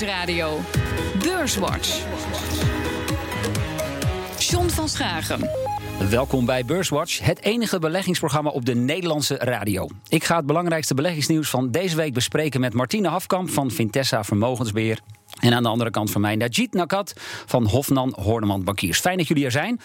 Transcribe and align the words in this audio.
Nieuwsradio. 0.00 0.60
Beurswatch. 1.22 2.04
John 4.38 4.68
van 4.68 4.88
Schagen. 4.88 5.50
Welkom 6.10 6.46
bij 6.46 6.64
Beurswatch, 6.64 7.20
het 7.20 7.40
enige 7.42 7.78
beleggingsprogramma 7.78 8.50
op 8.50 8.64
de 8.64 8.74
Nederlandse 8.74 9.36
radio. 9.36 9.88
Ik 10.08 10.24
ga 10.24 10.36
het 10.36 10.46
belangrijkste 10.46 10.94
beleggingsnieuws 10.94 11.50
van 11.50 11.70
deze 11.70 11.96
week 11.96 12.14
bespreken 12.14 12.60
met 12.60 12.74
Martine 12.74 13.08
Hafkamp 13.08 13.50
van 13.50 13.70
Vintessa 13.70 14.24
Vermogensbeheer. 14.24 15.00
En 15.40 15.52
aan 15.52 15.62
de 15.62 15.68
andere 15.68 15.90
kant 15.90 16.10
van 16.10 16.20
mij 16.20 16.36
Najit 16.36 16.72
Nakat 16.72 17.12
van 17.46 17.66
Hofnan 17.66 18.16
Horneman 18.20 18.64
Bankiers. 18.64 19.00
Fijn 19.00 19.18
dat 19.18 19.28
jullie 19.28 19.44
er 19.44 19.50
zijn. 19.50 19.80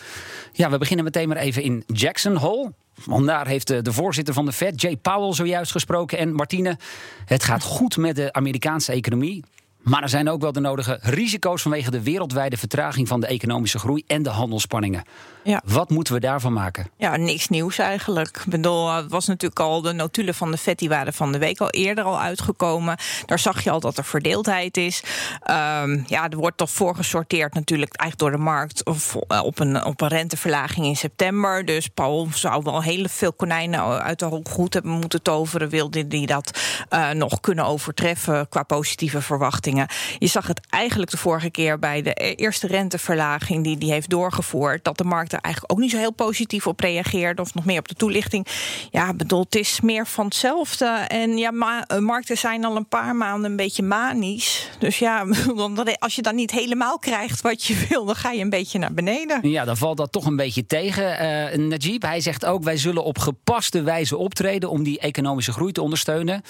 Ja, 0.52 0.70
we 0.70 0.78
beginnen 0.78 1.06
meteen 1.06 1.28
maar 1.28 1.38
even 1.38 1.64
in 1.64 1.84
Jackson 1.88 2.36
Hole. 2.36 2.74
Want 3.06 3.26
daar 3.26 3.48
heeft 3.48 3.68
de 3.68 3.94
voorzitter 3.94 4.34
van 4.34 4.46
de 4.46 4.52
Fed, 4.52 4.82
Jay 4.82 4.98
Powell, 4.98 5.34
zojuist 5.34 5.72
gesproken. 5.72 6.18
En 6.18 6.34
Martine, 6.34 6.78
het 7.26 7.44
gaat 7.44 7.64
goed 7.64 7.98
met 7.98 8.16
de 8.16 8.34
Amerikaanse 8.34 8.92
economie. 8.92 9.44
Maar 9.82 10.02
er 10.02 10.10
zijn 10.10 10.30
ook 10.30 10.42
wel 10.42 10.52
de 10.52 10.60
nodige 10.60 11.00
risico's 11.02 11.62
vanwege 11.62 11.92
de 11.92 12.04
wereldwijde 12.04 12.58
vertraging 12.58 13.08
van 13.08 13.20
de 13.20 13.28
economische 13.28 13.80
groei 13.80 14.04
en 14.08 14.24
de 14.24 14.30
handelsspanningen. 14.30 15.04
Ja. 15.44 15.62
Wat 15.66 15.90
moeten 15.90 16.14
we 16.14 16.20
daarvan 16.20 16.54
maken? 16.54 16.90
Ja, 16.98 17.16
niks 17.16 17.48
nieuws 17.48 17.78
eigenlijk. 17.78 18.38
Ik 18.38 18.52
bedoel, 18.52 18.94
het 18.94 19.12
was 19.12 19.28
natuurlijk 19.28 19.60
al 19.60 19.82
de 19.82 19.94
notulen 19.94 20.36
van 20.36 20.52
de 20.52 20.58
FED, 20.58 20.80
die 20.80 20.90
waren 20.90 21.14
van 21.14 21.32
de 21.32 21.38
week 21.38 21.60
al 21.60 21.70
eerder 21.70 22.04
al 22.04 22.20
uitgekomen. 22.20 22.98
Daar 23.26 23.40
zag 23.40 23.64
je 23.64 23.72
al 23.72 23.80
dat 23.80 23.98
er 23.98 24.04
verdeeldheid 24.04 24.78
is. 24.78 25.04
Um, 25.50 26.04
ja, 26.08 26.30
er 26.30 26.38
wordt 26.38 26.58
toch 26.58 26.70
voorgesorteerd 26.70 27.54
natuurlijk 27.54 27.96
eigenlijk 27.96 28.20
door 28.20 28.40
de 28.40 28.52
markt 28.52 28.84
eh, 28.84 29.44
op 29.44 29.60
een, 29.60 29.86
op 29.86 30.02
een 30.02 30.08
renteverlaging 30.08 30.86
in 30.86 30.96
september. 30.96 31.66
Dus 31.66 31.88
Paul 31.88 32.28
zou 32.34 32.64
wel 32.64 32.82
heel 32.82 33.06
veel 33.08 33.34
konijnen 33.34 34.02
uit 34.02 34.20
de 34.20 34.42
goed 34.44 34.74
hebben 34.74 34.92
moeten 34.92 35.22
toveren. 35.22 35.70
Wilde 35.70 36.08
die 36.08 36.28
dat 36.28 36.60
uh, 36.90 37.10
nog 37.10 37.40
kunnen 37.40 37.66
overtreffen 37.66 38.50
qua 38.50 38.64
positieve 38.64 39.22
verwachtingen. 39.22 39.88
Je 40.18 40.28
zag 40.28 40.48
het 40.48 40.68
eigenlijk 40.70 41.12
de 41.12 41.18
vorige 41.18 41.50
keer 41.50 41.80
bij 41.80 42.02
de 42.02 42.12
e-, 42.14 42.34
eerste 42.34 42.68
renteverlaging 42.68 43.64
die 43.64 43.78
die 43.78 43.92
heeft 43.92 44.10
doorgevoerd. 44.10 44.84
Dat 44.84 44.98
de 44.98 45.04
markt 45.04 45.31
eigenlijk 45.40 45.74
ook 45.74 45.80
niet 45.80 45.92
zo 45.92 45.98
heel 45.98 46.14
positief 46.14 46.68
op 46.68 46.80
reageerde. 46.80 47.42
Of 47.42 47.54
nog 47.54 47.66
meer 47.66 47.80
op 47.80 47.88
de 47.88 47.96
toelichting. 47.96 48.48
Ja, 48.90 49.14
bedoel, 49.14 49.44
het 49.44 49.56
is 49.56 49.82
meer 49.82 50.08
van 50.08 50.26
hetzelfde. 50.26 50.86
En 51.08 51.38
ja, 51.38 51.52
ma 51.52 51.88
eh, 51.88 51.98
markten 51.98 52.38
zijn 52.38 52.66
al 52.66 52.76
een 52.76 52.88
paar 52.88 53.16
maanden 53.16 53.52
een 53.52 53.58
beetje 53.58 53.84
manisch. 53.84 54.70
Dus 54.80 55.00
ja, 55.00 55.26
als 56.00 56.16
je 56.16 56.22
dan 56.22 56.36
niet 56.36 56.52
helemaal 56.52 57.00
krijgt 57.00 57.42
wat 57.42 57.64
je 57.64 57.86
wil, 57.90 58.06
dan 58.06 58.16
ga 58.16 58.32
je 58.32 58.42
een 58.42 58.50
beetje 58.50 58.80
naar 58.80 58.94
beneden. 58.94 59.50
Ja, 59.50 59.66
dan 59.66 59.78
valt 59.78 59.98
dat 59.98 60.12
toch 60.12 60.26
een 60.26 60.36
beetje 60.36 60.66
tegen. 60.66 61.04
Uh, 61.04 61.68
Najib, 61.68 62.02
hij 62.02 62.22
zegt 62.22 62.46
ook: 62.46 62.64
wij 62.64 62.78
zullen 62.78 63.04
op 63.04 63.18
gepaste 63.18 63.82
wijze 63.82 64.18
optreden 64.18 64.70
om 64.70 64.84
die 64.84 65.00
economische 65.00 65.52
groei 65.52 65.72
te 65.72 65.82
ondersteunen. 65.82 66.42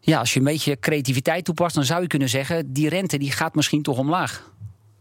Ja, 0.00 0.18
als 0.18 0.32
je 0.32 0.38
een 0.38 0.44
beetje 0.44 0.78
creativiteit 0.78 1.44
toepast, 1.44 1.74
dan 1.74 1.84
zou 1.84 2.02
je 2.02 2.06
kunnen 2.06 2.28
zeggen: 2.28 2.72
die 2.72 2.88
rente 2.88 3.18
die 3.18 3.32
gaat 3.32 3.54
misschien 3.54 3.82
toch 3.82 3.98
omlaag. 3.98 4.50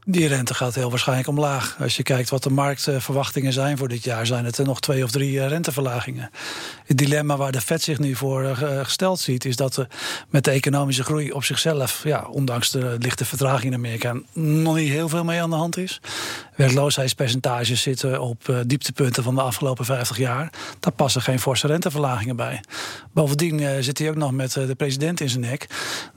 Die 0.06 0.28
rente 0.28 0.54
gaat 0.54 0.76
heel 0.76 0.90
waarschijnlijk 0.90 1.28
omlaag. 1.28 1.76
Als 1.80 1.98
je 1.98 2.04
kijkt 2.04 2.30
wat 2.30 2.44
de 2.44 2.50
marktverwachtingen 2.50 3.54
zijn 3.54 3.78
voor 3.78 3.88
dit 3.88 4.04
jaar, 4.04 4.26
zijn 4.26 4.46
het 4.46 4.58
er 4.58 4.66
nog 4.66 4.80
twee 4.80 5.04
of 5.04 5.12
drie 5.12 5.42
eh, 5.42 5.48
renteverlagingen. 5.48 6.30
Het 6.86 6.98
dilemma 6.98 7.38
waar 7.38 7.52
de 7.52 7.62
Fed 7.62 7.82
zich 7.82 8.00
nu 8.00 8.16
voor 8.16 8.44
eh, 8.44 8.80
gesteld 8.84 9.20
ziet, 9.20 9.46
is 9.46 9.56
dat 9.56 9.76
er 9.76 9.88
met 10.30 10.44
de 10.44 10.52
economische 10.52 11.04
groei 11.04 11.32
op 11.32 11.44
zichzelf, 11.44 12.04
ja, 12.04 12.28
ondanks 12.32 12.72
de 12.72 12.96
lichte 13.00 13.26
vertraging 13.26 13.72
in 13.72 13.78
Amerika, 13.78 14.16
nog 14.34 14.76
niet 14.76 14.90
heel 14.90 15.10
veel 15.10 15.24
mee 15.24 15.42
aan 15.42 15.50
de 15.50 15.56
hand 15.56 15.78
is. 15.78 16.02
Werkloosheidspercentages 16.56 17.82
zitten 17.82 18.22
op 18.22 18.64
dieptepunten 18.66 19.24
van 19.24 19.36
de 19.36 19.42
afgelopen 19.42 19.86
50 19.86 20.18
jaar. 20.18 20.54
Daar 20.80 20.92
passen 20.92 21.22
geen 21.22 21.40
forse 21.40 21.68
renteverlagingen 21.68 22.36
bij. 22.36 22.64
Bovendien 23.14 23.84
zit 23.84 23.98
hij 23.98 24.10
ook 24.10 24.16
nog 24.16 24.32
met 24.32 24.52
de 24.52 24.76
president 24.78 25.20
in 25.20 25.30
zijn 25.30 25.42
nek. 25.42 25.68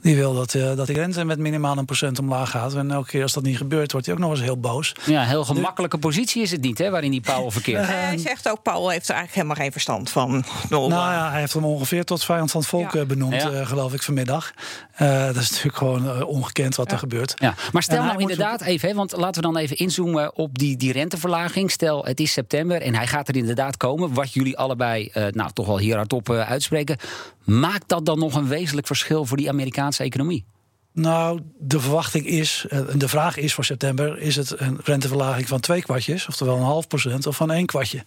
Die 0.01 0.15
wil 0.15 0.33
dat, 0.33 0.51
dat 0.51 0.87
die 0.87 0.95
rente 0.95 1.23
met 1.25 1.39
minimaal 1.39 1.77
een 1.77 1.85
procent 1.85 2.19
omlaag 2.19 2.49
gaat. 2.49 2.75
En 2.75 2.91
elke 2.91 3.09
keer 3.09 3.21
als 3.21 3.33
dat 3.33 3.43
niet 3.43 3.57
gebeurt 3.57 3.72
wordt 3.73 4.05
hij 4.05 4.15
ook 4.15 4.21
nog 4.21 4.31
eens 4.31 4.41
heel 4.41 4.59
boos. 4.59 4.95
Ja, 5.05 5.23
heel 5.23 5.43
gemakkelijke 5.43 5.97
positie 5.97 6.41
is 6.41 6.51
het 6.51 6.61
niet, 6.61 6.77
hè, 6.77 6.89
waarin 6.89 7.11
die 7.11 7.21
Paul 7.21 7.51
verkeert. 7.51 7.87
hij 7.87 8.17
zegt 8.17 8.49
ook, 8.49 8.61
Paul 8.61 8.89
heeft 8.89 9.09
er 9.09 9.15
eigenlijk 9.15 9.35
helemaal 9.35 9.55
geen 9.55 9.71
verstand 9.71 10.09
van. 10.09 10.43
Nou 10.69 10.91
ja, 10.91 11.29
hij 11.29 11.39
heeft 11.39 11.53
hem 11.53 11.65
ongeveer 11.65 12.03
tot 12.03 12.23
vijand 12.23 12.51
van 12.51 12.59
het 12.59 12.69
volk 12.69 12.95
eh, 12.95 13.05
benoemd, 13.05 13.33
eh, 13.33 13.67
geloof 13.67 13.93
ik, 13.93 14.03
vanmiddag. 14.03 14.53
Uh, 15.01 15.25
dat 15.25 15.35
is 15.35 15.49
natuurlijk 15.49 15.77
gewoon 15.77 16.23
ongekend 16.23 16.75
wat 16.75 16.91
er 16.91 16.97
gebeurt. 16.97 17.33
Ja. 17.35 17.55
Maar 17.71 17.83
stel 17.83 18.03
nou 18.03 18.19
inderdaad 18.19 18.61
even, 18.61 18.89
hè, 18.89 18.95
want 18.95 19.11
laten 19.17 19.41
we 19.41 19.47
dan 19.51 19.57
even 19.57 19.77
inzoomen 19.77 20.35
op 20.35 20.57
die, 20.57 20.77
die 20.77 20.91
renteverlaging. 20.91 21.71
Stel, 21.71 22.05
het 22.05 22.19
is 22.19 22.31
september 22.31 22.81
en 22.81 22.95
hij 22.95 23.07
gaat 23.07 23.27
er 23.27 23.35
inderdaad 23.35 23.77
komen, 23.77 24.13
wat 24.13 24.33
jullie 24.33 24.57
allebei 24.57 25.11
nou, 25.13 25.51
toch 25.53 25.65
wel 25.65 25.79
hier 25.79 25.95
hardop 25.95 26.29
uitspreken. 26.29 26.97
Maakt 27.43 27.87
dat 27.87 28.05
dan 28.05 28.19
nog 28.19 28.35
een 28.35 28.47
wezenlijk 28.47 28.87
verschil 28.87 29.25
voor 29.25 29.37
die 29.37 29.49
Amerikaanse 29.49 30.03
economie? 30.03 30.45
Nou, 30.93 31.39
de 31.57 31.79
verwachting 31.79 32.25
is, 32.25 32.65
eh, 32.69 32.79
de 32.95 33.07
vraag 33.07 33.37
is 33.37 33.53
voor 33.53 33.65
september: 33.65 34.19
is 34.19 34.35
het 34.35 34.59
een 34.59 34.79
renteverlaging 34.83 35.47
van 35.47 35.59
twee 35.59 35.81
kwartjes, 35.81 36.27
oftewel 36.27 36.55
een 36.55 36.63
half 36.63 36.87
procent, 36.87 37.27
of 37.27 37.35
van 37.35 37.51
één 37.51 37.65
kwartje? 37.65 38.03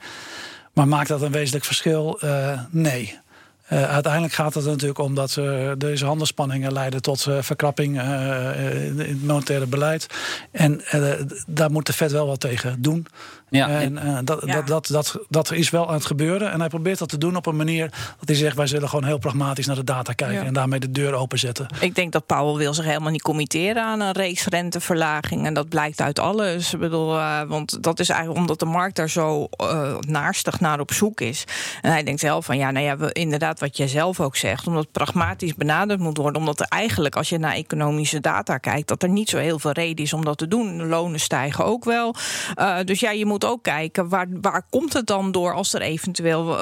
Maar 0.72 0.88
maakt 0.88 1.08
dat 1.08 1.22
een 1.22 1.32
wezenlijk 1.32 1.64
verschil? 1.64 2.18
Uh, 2.24 2.60
nee. 2.70 3.18
Uh, 3.72 3.90
uiteindelijk 3.90 4.34
gaat 4.34 4.54
het 4.54 4.64
natuurlijk 4.64 4.98
om 4.98 5.14
dat 5.14 5.40
deze 5.78 6.04
handelsspanningen 6.04 6.72
leiden 6.72 7.02
tot 7.02 7.22
verkrapping 7.40 7.94
in 7.94 8.98
het 8.98 9.24
monetaire 9.24 9.66
beleid. 9.66 10.06
En 10.50 10.82
daar 11.46 11.70
moet 11.70 11.86
de 11.86 11.92
Fed 11.92 12.12
wel 12.12 12.26
wat 12.26 12.40
tegen 12.40 12.82
doen. 12.82 13.06
Ja, 13.48 13.68
en 13.68 13.92
uh, 13.92 14.18
dat, 14.24 14.42
ja. 14.44 14.54
dat, 14.54 14.66
dat, 14.66 14.86
dat, 14.86 15.18
dat 15.28 15.52
is 15.52 15.70
wel 15.70 15.88
aan 15.88 15.94
het 15.94 16.06
gebeuren. 16.06 16.52
En 16.52 16.60
hij 16.60 16.68
probeert 16.68 16.98
dat 16.98 17.08
te 17.08 17.18
doen 17.18 17.36
op 17.36 17.46
een 17.46 17.56
manier 17.56 17.90
dat 18.18 18.28
hij 18.28 18.36
zegt: 18.36 18.56
wij 18.56 18.66
zullen 18.66 18.88
gewoon 18.88 19.04
heel 19.04 19.18
pragmatisch 19.18 19.66
naar 19.66 19.76
de 19.76 19.84
data 19.84 20.12
kijken 20.12 20.46
en 20.46 20.52
daarmee 20.52 20.80
de 20.80 20.90
deur 20.90 21.14
openzetten. 21.14 21.66
Ik 21.80 21.94
denk 21.94 22.12
dat 22.12 22.26
Powell 22.26 22.54
wil 22.54 22.74
zich 22.74 22.84
helemaal 22.84 23.10
niet 23.10 23.22
committeren 23.22 23.82
aan 23.82 24.00
een 24.00 24.12
race 24.12 24.50
renteverlaging. 24.50 25.46
En 25.46 25.54
dat 25.54 25.68
blijkt 25.68 26.00
uit 26.00 26.18
alles. 26.18 26.72
Ik 26.72 26.80
bedoel, 26.80 27.16
uh, 27.16 27.42
want 27.42 27.82
dat 27.82 28.00
is 28.00 28.08
eigenlijk 28.08 28.40
omdat 28.40 28.58
de 28.58 28.64
markt 28.64 28.96
daar 28.96 29.10
zo 29.10 29.48
uh, 29.62 29.96
naarstig 30.00 30.60
naar 30.60 30.80
op 30.80 30.92
zoek 30.92 31.20
is. 31.20 31.44
En 31.82 31.90
hij 31.90 32.02
denkt 32.02 32.20
zelf 32.20 32.44
van 32.44 32.56
ja, 32.56 32.70
nou 32.70 32.84
ja, 32.84 32.96
we, 32.96 33.12
inderdaad, 33.12 33.60
wat 33.60 33.76
jij 33.76 33.88
zelf 33.88 34.20
ook 34.20 34.36
zegt, 34.36 34.66
omdat 34.66 34.82
het 34.82 34.92
pragmatisch 34.92 35.54
benaderd 35.54 36.00
moet 36.00 36.16
worden. 36.16 36.40
Omdat 36.40 36.60
er 36.60 36.66
eigenlijk, 36.68 37.16
als 37.16 37.28
je 37.28 37.38
naar 37.38 37.54
economische 37.54 38.20
data 38.20 38.58
kijkt, 38.58 38.88
dat 38.88 39.02
er 39.02 39.08
niet 39.08 39.28
zo 39.28 39.38
heel 39.38 39.58
veel 39.58 39.72
reden 39.72 40.04
is 40.04 40.12
om 40.12 40.24
dat 40.24 40.38
te 40.38 40.48
doen. 40.48 40.78
De 40.78 40.84
lonen 40.84 41.20
stijgen 41.20 41.64
ook 41.64 41.84
wel. 41.84 42.14
dus 42.84 43.00
ja, 43.00 43.10
je 43.10 43.26
moet 43.26 43.35
ook 43.44 43.62
kijken 43.62 44.08
waar, 44.08 44.26
waar 44.40 44.62
komt 44.70 44.92
het 44.92 45.06
dan 45.06 45.32
door 45.32 45.54
als 45.54 45.72
er 45.72 45.80
eventueel 45.80 46.58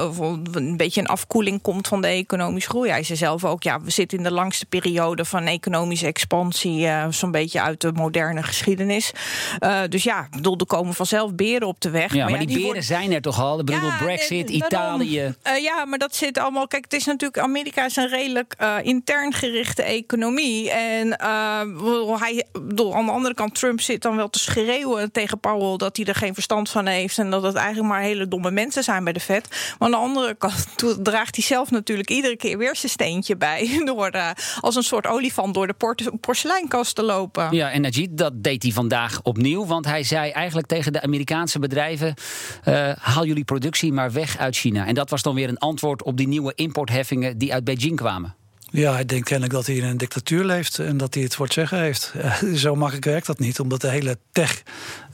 een 0.53 0.77
beetje 0.77 1.01
een 1.01 1.07
afkoeling 1.07 1.63
komt 1.63 1.89
van 1.89 2.01
de 2.01 2.07
economische 2.07 2.69
groei. 2.69 2.91
Hij 2.91 3.03
zei 3.03 3.19
zelf 3.19 3.45
ook, 3.45 3.63
ja, 3.63 3.81
we 3.81 3.91
zitten 3.91 4.19
in 4.19 4.25
de 4.25 4.33
langste 4.33 4.67
periode 4.67 5.25
van 5.25 5.47
economische 5.47 6.07
expansie, 6.07 6.81
uh, 6.81 7.07
zo'n 7.11 7.31
beetje 7.31 7.61
uit 7.61 7.81
de 7.81 7.93
moderne 7.93 8.43
geschiedenis. 8.43 9.13
Uh, 9.61 9.81
dus 9.89 10.03
ja, 10.03 10.29
bedoel, 10.31 10.57
er 10.59 10.67
komen 10.67 10.95
vanzelf 10.95 11.35
beren 11.35 11.69
op 11.69 11.81
de 11.81 11.91
weg. 11.91 12.13
Ja, 12.13 12.23
maar, 12.23 12.31
maar 12.31 12.47
die, 12.47 12.57
die, 12.57 12.67
beren 12.67 12.83
zijn 12.83 13.13
er 13.13 13.21
toch 13.21 13.41
al? 13.41 13.59
Ik 13.59 13.65
bedoel, 13.65 13.89
ja, 13.89 13.97
Brexit, 13.97 14.51
Italië. 14.51 15.35
Uh, 15.47 15.63
ja, 15.63 15.85
maar 15.85 15.99
dat 15.99 16.15
zit 16.15 16.39
allemaal. 16.39 16.67
Kijk, 16.67 16.85
het 16.85 16.93
is 16.93 17.05
natuurlijk, 17.05 17.39
Amerika 17.43 17.85
is 17.85 17.97
een 17.97 18.09
redelijk 18.09 18.57
intern 18.83 19.33
gerichte 19.33 19.83
economie. 19.83 20.71
En 20.71 21.09
hij, 22.19 22.47
bedoel, 22.53 22.95
aan 22.95 23.07
de 23.07 23.13
andere 23.13 23.35
kant, 23.35 23.55
Trump 23.55 23.81
zit 23.81 24.03
dan 24.03 24.17
wel 24.17 24.31
te 24.31 24.39
schreeuwen 24.39 25.13
tegen 25.13 25.41
Powell 25.41 25.77
dat 25.77 25.97
hij 25.97 26.07
er 26.07 26.15
geen 26.15 26.35
verstand 26.35 26.64
van 26.71 26.87
heeft. 26.87 27.19
En 27.19 27.31
dat 27.31 27.43
het 27.43 27.55
eigenlijk 27.55 27.89
maar 27.89 28.01
hele 28.01 28.29
domme 28.29 28.51
mensen 28.51 28.83
zijn 28.83 29.05
bij 29.05 29.13
de 29.13 29.21
vet. 29.21 29.49
Maar 29.51 29.77
aan 29.79 29.91
de 29.91 29.97
andere 29.97 30.35
kant 30.35 30.67
draagt 31.03 31.37
hij 31.37 31.45
zelf 31.45 31.71
natuurlijk 31.71 32.11
iedere 32.11 32.37
keer 32.37 32.59
weer 32.59 32.77
zijn 32.77 32.93
steentje 32.93 33.37
bij. 33.37 33.71
Door 33.85 34.15
uh, 34.15 34.31
als 34.61 34.77
een 34.77 34.83
soort 34.83 35.07
olifant 35.07 35.55
door 35.55 35.67
de 35.67 36.17
porseleinkast 36.21 36.95
te 36.95 37.03
lopen. 37.03 37.57
Ja, 37.57 37.71
en 37.71 37.81
Najid, 37.81 38.19
dat 38.19 38.33
deed 38.43 38.63
hij 38.63 38.73
vandaag 38.73 39.21
opnieuw. 39.23 39.67
Want 39.67 39.85
hij 39.85 40.03
zei 40.03 40.31
eigenlijk 40.31 40.67
tegen 40.67 40.93
de 40.93 41.03
Amerikaanse 41.03 41.59
bedrijven: 41.59 42.15
uh, 42.65 42.93
haal 42.99 43.25
jullie 43.25 43.45
productie 43.45 43.93
maar 43.93 44.13
weg 44.13 44.39
uit 44.39 44.57
China. 44.57 44.87
En 44.87 44.95
dat 44.95 45.11
was 45.11 45.23
dan 45.23 45.35
weer 45.35 45.49
een 45.49 45.59
antwoord 45.59 46.03
op 46.03 46.17
die 46.17 46.29
nieuwe 46.29 46.53
importheffingen 46.55 47.39
die 47.39 47.53
uit 47.53 47.65
Beijing 47.65 47.97
kwamen. 47.97 48.44
Ja, 48.77 48.93
hij 48.93 49.05
denkt 49.05 49.25
kennelijk 49.25 49.55
dat 49.55 49.67
hij 49.67 49.75
in 49.75 49.85
een 49.85 49.97
dictatuur 49.97 50.45
leeft 50.45 50.79
en 50.79 50.97
dat 50.97 51.15
hij 51.15 51.23
het 51.23 51.35
voor 51.35 51.45
het 51.45 51.55
zeggen 51.55 51.81
heeft. 51.81 52.15
zo 52.55 52.75
makkelijk 52.75 53.05
werkt 53.05 53.27
dat 53.27 53.39
niet, 53.39 53.61
omdat 53.61 53.81
de 53.81 53.89
hele 53.89 54.19
tech 54.33 54.63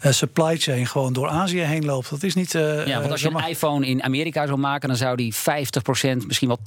uh, 0.05 0.13
supply 0.13 0.57
chain 0.59 0.87
gewoon 0.87 1.13
door 1.13 1.29
Azië 1.29 1.61
heen 1.61 1.85
loopt. 1.85 2.11
Dat 2.11 2.23
is 2.23 2.35
niet. 2.35 2.55
Uh, 2.55 2.87
ja, 2.87 2.99
want 2.99 3.11
als 3.11 3.21
je 3.21 3.31
een 3.31 3.49
iPhone 3.49 3.87
in 3.87 4.03
Amerika 4.03 4.47
zou 4.47 4.59
maken, 4.59 4.89
dan 4.89 4.97
zou 4.97 5.17
die 5.17 5.35
50%, 5.35 5.39
misschien 6.27 6.49
wel 6.49 6.59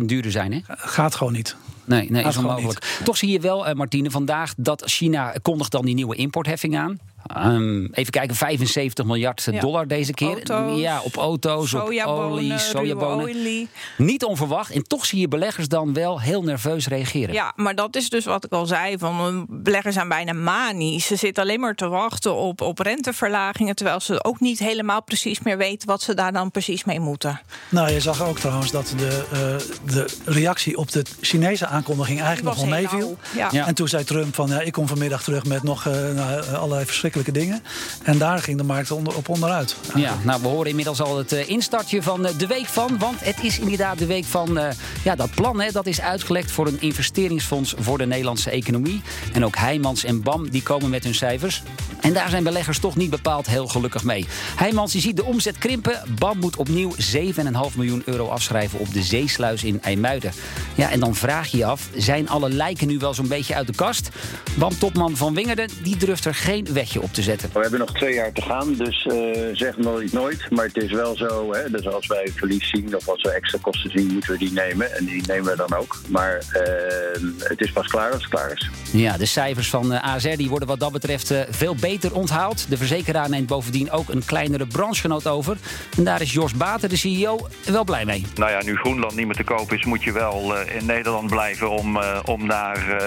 80% 0.00 0.04
duurder 0.04 0.30
zijn. 0.30 0.52
Hè? 0.52 0.60
Gaat 0.66 1.14
gewoon 1.14 1.32
niet. 1.32 1.56
Nee, 1.84 2.10
nee 2.10 2.24
is 2.24 2.36
onmogelijk. 2.36 2.98
Toch 3.04 3.16
zie 3.16 3.30
je 3.30 3.40
wel, 3.40 3.74
Martine, 3.74 4.10
vandaag 4.10 4.54
dat 4.56 4.82
China 4.86 5.34
kondigt 5.42 5.70
dan 5.70 5.84
die 5.84 5.94
nieuwe 5.94 6.16
importheffing 6.16 6.76
aan. 6.76 6.98
Um, 7.36 7.88
even 7.92 8.12
kijken, 8.12 8.36
75 8.36 9.04
miljard 9.04 9.60
dollar 9.60 9.86
deze 9.86 10.12
keer. 10.12 10.50
Auto's, 10.50 10.80
ja, 10.80 11.00
op 11.02 11.16
auto's, 11.16 11.74
op 11.74 11.90
olie, 12.06 12.58
sojabonen. 12.58 13.68
Niet 13.96 14.24
onverwacht. 14.24 14.70
En 14.70 14.82
toch 14.82 15.06
zie 15.06 15.20
je 15.20 15.28
beleggers 15.28 15.68
dan 15.68 15.92
wel 15.92 16.20
heel 16.20 16.42
nerveus 16.42 16.86
reageren. 16.86 17.34
Ja, 17.34 17.52
maar 17.56 17.74
dat 17.74 17.96
is 17.96 18.08
dus 18.08 18.24
wat 18.24 18.44
ik 18.44 18.52
al 18.52 18.66
zei. 18.66 18.98
Van, 18.98 19.46
beleggers 19.48 19.94
zijn 19.94 20.08
bijna 20.08 20.32
manisch. 20.32 21.06
Ze 21.06 21.16
zitten 21.16 21.42
alleen 21.42 21.60
maar 21.60 21.74
te 21.74 21.88
wachten 21.88 22.34
op, 22.34 22.60
op 22.60 22.78
renteverlagingen. 22.78 23.74
Terwijl 23.74 24.00
ze 24.00 24.24
ook 24.24 24.40
niet 24.40 24.58
helemaal 24.58 25.02
precies 25.02 25.40
meer 25.40 25.56
weten 25.56 25.88
wat 25.88 26.02
ze 26.02 26.14
daar 26.14 26.32
dan 26.32 26.50
precies 26.50 26.84
mee 26.84 27.00
moeten. 27.00 27.40
Nou, 27.68 27.90
je 27.90 28.00
zag 28.00 28.22
ook 28.22 28.38
trouwens 28.38 28.70
dat 28.70 28.94
de, 28.96 29.24
uh, 29.32 29.92
de 29.92 30.06
reactie 30.24 30.76
op 30.76 30.90
de 30.90 31.04
Chinese 31.20 31.66
aankondiging 31.66 32.20
eigenlijk 32.20 32.56
nog 32.56 32.66
wel 32.66 32.78
meeviel. 32.78 33.18
Ja. 33.34 33.66
En 33.66 33.74
toen 33.74 33.88
zei 33.88 34.04
Trump 34.04 34.34
van 34.34 34.48
ja, 34.48 34.60
ik 34.60 34.72
kom 34.72 34.86
vanmiddag 34.86 35.22
terug 35.22 35.44
met 35.44 35.62
nog 35.62 35.84
uh, 35.84 35.92
nou, 35.94 36.46
allerlei 36.54 36.84
dingen. 37.32 37.62
En 38.02 38.18
daar 38.18 38.38
ging 38.38 38.58
de 38.58 38.64
markt 38.64 38.90
onder, 38.90 39.16
op 39.16 39.28
onderuit. 39.28 39.76
Ja, 39.94 40.18
nou 40.22 40.42
we 40.42 40.48
horen 40.48 40.68
inmiddels 40.68 41.00
al 41.00 41.18
het 41.18 41.32
uh, 41.32 41.48
instartje 41.48 42.02
van 42.02 42.26
uh, 42.26 42.30
de 42.38 42.46
week 42.46 42.66
van. 42.66 42.98
Want 42.98 43.24
het 43.24 43.42
is 43.42 43.58
inderdaad 43.58 43.98
de 43.98 44.06
week 44.06 44.24
van 44.24 44.58
ja, 45.04 45.14
dat 45.14 45.30
plan. 45.30 45.60
Hè, 45.60 45.70
dat 45.70 45.86
is 45.86 46.00
uitgelekt 46.00 46.50
voor 46.50 46.66
een 46.66 46.80
investeringsfonds 46.80 47.74
voor 47.78 47.98
de 47.98 48.06
Nederlandse 48.06 48.50
economie. 48.50 49.02
En 49.32 49.44
ook 49.44 49.56
Heijmans 49.56 50.04
en 50.04 50.22
BAM 50.22 50.50
die 50.50 50.62
komen 50.62 50.90
met 50.90 51.04
hun 51.04 51.14
cijfers. 51.14 51.62
En 52.00 52.12
daar 52.12 52.30
zijn 52.30 52.44
beleggers 52.44 52.78
toch 52.78 52.96
niet 52.96 53.10
bepaald 53.10 53.46
heel 53.46 53.66
gelukkig 53.66 54.04
mee. 54.04 54.26
Heijmans 54.56 54.92
die 54.92 55.00
ziet 55.00 55.16
de 55.16 55.24
omzet 55.24 55.58
krimpen. 55.58 56.02
BAM 56.18 56.38
moet 56.38 56.56
opnieuw 56.56 56.92
7,5 57.14 57.30
miljoen 57.76 58.02
euro 58.04 58.28
afschrijven 58.28 58.78
op 58.78 58.92
de 58.92 59.02
zeesluis 59.02 59.64
in 59.64 59.82
IJmuiden. 59.82 60.32
Ja, 60.74 60.90
en 60.90 61.00
dan 61.00 61.14
vraag 61.14 61.46
je 61.50 61.56
je 61.56 61.64
af, 61.64 61.88
zijn 61.96 62.28
alle 62.28 62.50
lijken 62.50 62.86
nu 62.86 62.98
wel 62.98 63.14
zo'n 63.14 63.28
beetje 63.28 63.54
uit 63.54 63.66
de 63.66 63.74
kast? 63.74 64.08
BAM-topman 64.54 65.16
Van 65.16 65.34
Wingerden 65.34 65.68
die 65.82 65.96
durft 65.96 66.24
er 66.24 66.34
geen 66.34 66.66
wetje 66.72 66.97
op 67.02 67.12
te 67.12 67.22
zetten. 67.22 67.50
We 67.52 67.60
hebben 67.60 67.78
nog 67.78 67.92
twee 67.92 68.14
jaar 68.14 68.32
te 68.32 68.42
gaan, 68.42 68.74
dus 68.74 69.04
uh, 69.04 69.48
zeg 69.52 69.76
nooit 69.76 70.12
nooit. 70.12 70.50
Maar 70.50 70.64
het 70.64 70.76
is 70.76 70.92
wel 70.92 71.16
zo, 71.16 71.52
hè, 71.52 71.70
dus 71.70 71.88
als 71.88 72.06
wij 72.06 72.30
verlies 72.34 72.68
zien 72.68 72.96
of 72.96 73.08
als 73.08 73.22
we 73.22 73.30
extra 73.30 73.58
kosten 73.62 73.90
zien, 73.90 74.06
moeten 74.12 74.32
we 74.32 74.38
die 74.38 74.52
nemen. 74.52 74.96
En 74.96 75.04
die 75.04 75.22
nemen 75.26 75.50
we 75.50 75.56
dan 75.56 75.74
ook. 75.74 75.96
Maar 76.08 76.34
uh, 76.34 77.48
het 77.48 77.60
is 77.60 77.72
pas 77.72 77.86
klaar 77.86 78.12
als 78.12 78.22
het 78.22 78.30
klaar 78.30 78.52
is. 78.52 78.70
Ja, 78.92 79.16
de 79.16 79.26
cijfers 79.26 79.70
van 79.70 79.92
uh, 79.92 80.14
ASR 80.14 80.36
die 80.36 80.48
worden 80.48 80.68
wat 80.68 80.80
dat 80.80 80.92
betreft 80.92 81.34
veel 81.50 81.74
beter 81.74 82.14
onthaald. 82.14 82.70
De 82.70 82.76
verzekeraar 82.76 83.30
neemt 83.30 83.46
bovendien 83.46 83.90
ook 83.90 84.08
een 84.08 84.24
kleinere 84.24 84.66
branchegenoot 84.66 85.26
over. 85.26 85.56
En 85.96 86.04
daar 86.04 86.20
is 86.20 86.32
Jos 86.32 86.52
Bater, 86.52 86.88
de 86.88 86.96
CEO, 86.96 87.46
wel 87.64 87.84
blij 87.84 88.04
mee. 88.04 88.26
Nou 88.34 88.50
ja, 88.50 88.62
nu 88.62 88.76
Groenland 88.76 89.14
niet 89.14 89.26
meer 89.26 89.34
te 89.34 89.44
koop 89.44 89.72
is, 89.72 89.84
moet 89.84 90.02
je 90.02 90.12
wel 90.12 90.56
in 90.56 90.86
Nederland 90.86 91.30
blijven 91.30 91.70
om, 91.70 91.98
om 92.24 92.46
naar, 92.46 93.02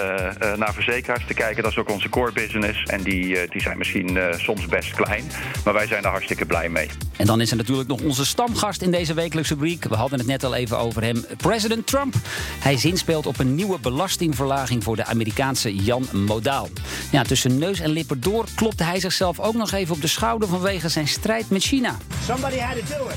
naar 0.56 0.74
verzekeraars 0.74 1.26
te 1.26 1.34
kijken. 1.34 1.62
Dat 1.62 1.72
is 1.72 1.78
ook 1.78 1.90
onze 1.90 2.08
core 2.08 2.32
business. 2.32 2.82
En 2.82 3.02
die, 3.02 3.48
die 3.48 3.60
zijn 3.60 3.78
misschien 3.82 4.18
soms 4.36 4.66
best 4.66 4.90
klein. 4.90 5.24
Maar 5.64 5.74
wij 5.74 5.86
zijn 5.86 6.04
er 6.04 6.10
hartstikke 6.10 6.46
blij 6.46 6.68
mee. 6.68 6.88
En 7.16 7.26
dan 7.26 7.40
is 7.40 7.50
er 7.50 7.56
natuurlijk 7.56 7.88
nog 7.88 8.00
onze 8.00 8.26
stamgast 8.26 8.82
in 8.82 8.90
deze 8.90 9.14
wekelijkse 9.14 9.54
rubriek. 9.54 9.84
We 9.84 9.94
hadden 9.94 10.18
het 10.18 10.28
net 10.28 10.44
al 10.44 10.54
even 10.54 10.78
over 10.78 11.02
hem, 11.02 11.24
president 11.36 11.86
Trump. 11.86 12.14
Hij 12.58 12.76
zinspeelt 12.76 13.26
op 13.26 13.38
een 13.38 13.54
nieuwe 13.54 13.78
belastingverlaging 13.78 14.84
voor 14.84 14.96
de 14.96 15.04
Amerikaanse 15.04 15.74
Jan 15.74 16.06
Modaal. 16.12 16.68
Ja, 17.10 17.22
tussen 17.22 17.58
neus 17.58 17.80
en 17.80 17.90
lippen 17.90 18.20
door 18.20 18.46
klopte 18.54 18.84
hij 18.84 19.00
zichzelf 19.00 19.40
ook 19.40 19.54
nog 19.54 19.72
even 19.72 19.94
op 19.94 20.00
de 20.00 20.06
schouder 20.06 20.48
vanwege 20.48 20.88
zijn 20.88 21.08
strijd 21.08 21.50
met 21.50 21.62
China. 21.62 21.96
Somebody 22.26 22.58
had 22.58 22.86
to 22.86 22.98
do 22.98 23.08
it. 23.08 23.16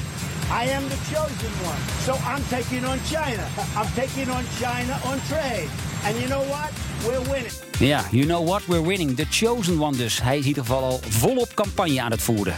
I 0.49 0.69
am 0.75 0.83
the 0.87 0.97
chosen 1.13 1.51
one. 1.63 1.81
So 2.05 2.13
I'm 2.13 2.43
taking 2.49 2.85
on 2.87 2.97
China. 3.05 3.43
I'm 3.75 3.89
taking 3.95 4.29
on 4.29 4.43
China 4.59 4.93
on 5.03 5.17
trade. 5.27 5.67
And 6.05 6.15
you 6.15 6.27
know 6.27 6.47
what? 6.47 6.69
We're 7.05 7.31
winning. 7.31 7.64
Ja, 7.79 8.03
you 8.11 8.25
know 8.25 8.47
what? 8.47 8.65
We're 8.65 8.87
winning. 8.87 9.15
The 9.15 9.25
chosen 9.29 9.81
one 9.81 9.97
dus. 9.97 10.21
Hij 10.21 10.37
is 10.37 10.41
in 10.41 10.47
ieder 10.47 10.63
geval 10.63 10.83
al 10.83 10.99
volop 11.01 11.53
campagne 11.53 12.01
aan 12.01 12.11
het 12.11 12.21
voeren. 12.21 12.55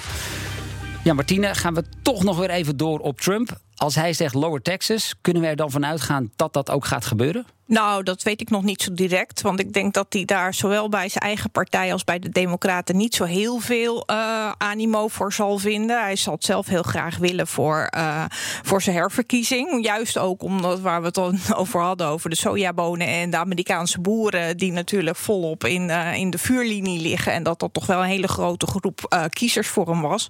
Ja, 1.04 1.14
Martine, 1.14 1.56
gaan 1.56 1.74
we 1.74 1.84
toch 2.02 2.24
nog 2.24 2.38
weer 2.38 2.50
even 2.50 2.78
door 2.78 3.00
op 3.00 3.22
Trump. 3.22 3.60
Als 3.76 3.96
hij 3.96 4.14
zegt 4.14 4.34
lower 4.34 4.62
taxes, 4.62 5.14
kunnen 5.22 5.42
we 5.42 5.48
er 5.48 5.56
dan 5.56 5.72
vanuit 5.72 6.02
gaan 6.02 6.32
dat 6.36 6.54
dat 6.54 6.70
ook 6.70 6.86
gaat 6.86 7.06
gebeuren? 7.06 7.46
Nou, 7.68 8.04
dat 8.04 8.24
weet 8.24 8.42
ik 8.42 8.50
nog 8.50 8.64
niet 8.64 8.82
zo 8.82 8.94
direct. 8.94 9.42
Want 9.42 9.60
ik 9.60 9.74
denk 9.74 9.94
dat 9.94 10.06
hij 10.10 10.26
daar 10.26 10.54
zowel 10.54 10.90
bij 10.90 11.10
zijn 11.10 11.24
eigen 11.24 11.52
partij 11.52 11.92
als 11.92 12.04
bij 12.04 12.20
de 12.20 12.30
Democraten 12.30 12.98
niet 12.98 13.16
zo 13.16 13.24
heel 13.24 13.60
veel 13.60 14.04
uh, 14.10 14.52
animo 14.58 15.08
voor 15.08 15.34
zal 15.34 15.58
vinden. 15.58 16.02
Hij 16.02 16.16
zal 16.16 16.34
het 16.34 16.44
zelf 16.44 16.68
heel 16.68 16.84
graag 16.84 17.18
willen 17.18 17.48
voor, 17.48 17.92
uh, 17.98 18.26
voor 18.64 18.82
zijn 18.82 18.96
herverkiezing. 18.96 19.84
Juist 19.86 20.18
ook 20.18 20.44
omdat 20.44 20.80
waar 20.80 21.02
we 21.02 21.08
het 21.08 21.18
al 21.18 21.34
over 21.56 21.82
hadden, 21.82 22.08
over 22.08 22.30
de 22.30 22.36
sojabonen 22.36 23.08
en 23.08 23.30
de 23.30 23.38
Amerikaanse 23.38 24.00
boeren, 24.02 24.58
die 24.58 24.72
natuurlijk 24.72 25.18
volop 25.18 25.66
in, 25.66 25.90
uh, 25.90 26.14
in 26.14 26.30
de 26.30 26.38
vuurlinie 26.38 27.02
liggen. 27.02 27.34
En 27.34 27.44
dat 27.44 27.60
dat 27.60 27.74
toch 27.74 27.86
wel 27.86 28.00
een 28.00 28.10
hele 28.10 28.28
grote 28.28 28.68
groep 28.68 29.16
kiezers 29.30 29.68
voor 29.68 29.88
hem 29.88 30.02
was. 30.02 30.28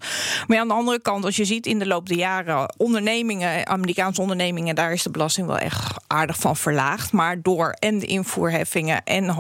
Maar 0.47 0.59
aan 0.59 0.67
de 0.67 0.73
andere 0.73 1.01
kant, 1.01 1.25
als 1.25 1.35
je 1.35 1.45
ziet 1.45 1.65
in 1.65 1.79
de 1.79 1.87
loop 1.87 2.07
der 2.07 2.17
jaren, 2.17 2.73
ondernemingen, 2.77 3.67
Amerikaanse 3.67 4.21
ondernemingen, 4.21 4.75
daar 4.75 4.91
is 4.91 5.03
de 5.03 5.11
belasting 5.11 5.47
wel 5.47 5.57
echt 5.57 5.93
aardig 6.07 6.37
van 6.37 6.55
verlaagd. 6.55 7.11
Maar 7.11 7.26
door 7.35 7.75
en 7.79 8.00
de 8.00 8.06
invoerheffingen 8.06 9.03
en 9.03 9.35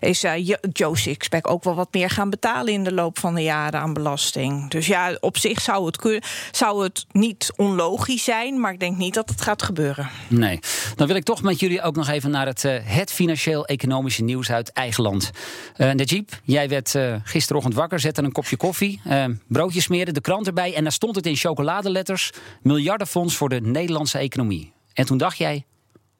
is 0.00 0.24
uh, 0.24 0.54
Joe 0.72 0.98
Sixpack 0.98 1.50
ook 1.50 1.64
wel 1.64 1.74
wat 1.74 1.92
meer 1.92 2.10
gaan 2.10 2.30
betalen 2.30 2.72
in 2.72 2.84
de 2.84 2.92
loop 2.92 3.18
van 3.18 3.34
de 3.34 3.42
jaren 3.42 3.80
aan 3.80 3.92
belasting. 3.92 4.70
Dus 4.70 4.86
ja, 4.86 5.16
op 5.20 5.36
zich 5.36 5.60
zou 5.60 5.86
het, 5.86 6.26
zou 6.50 6.82
het 6.82 7.06
niet 7.12 7.52
onlogisch 7.56 8.24
zijn, 8.24 8.60
maar 8.60 8.72
ik 8.72 8.80
denk 8.80 8.96
niet 8.96 9.14
dat 9.14 9.28
het 9.28 9.40
gaat 9.40 9.62
gebeuren. 9.62 10.08
Nee. 10.28 10.58
Dan 10.96 11.06
wil 11.06 11.16
ik 11.16 11.24
toch 11.24 11.42
met 11.42 11.60
jullie 11.60 11.82
ook 11.82 11.96
nog 11.96 12.08
even 12.08 12.30
naar 12.30 12.46
het, 12.46 12.64
uh, 12.64 12.76
het 12.82 13.12
financieel-economische 13.12 14.22
nieuws 14.22 14.50
uit 14.50 14.72
eigen 14.72 15.02
land. 15.02 15.30
Uh, 15.76 15.92
Najib, 15.92 16.30
jij 16.44 16.68
werd 16.68 16.94
gisterochtend 17.24 17.74
wakker, 17.74 18.00
zette 18.00 18.22
een 18.22 18.32
kopje 18.32 18.56
koffie, 18.56 19.00
broodje 19.48 19.80
smeren, 19.80 20.14
de 20.14 20.20
krant 20.20 20.46
erbij 20.46 20.74
en 20.74 20.82
daar 20.82 20.92
stond 20.92 21.16
het 21.16 21.26
in 21.26 21.36
chocoladeletters: 21.36 22.30
miljardenfonds 22.62 23.36
voor 23.36 23.48
de 23.48 23.60
Nederlandse 23.60 24.18
economie. 24.18 24.72
En 24.92 25.06
toen 25.06 25.18
dacht 25.18 25.38
jij, 25.38 25.64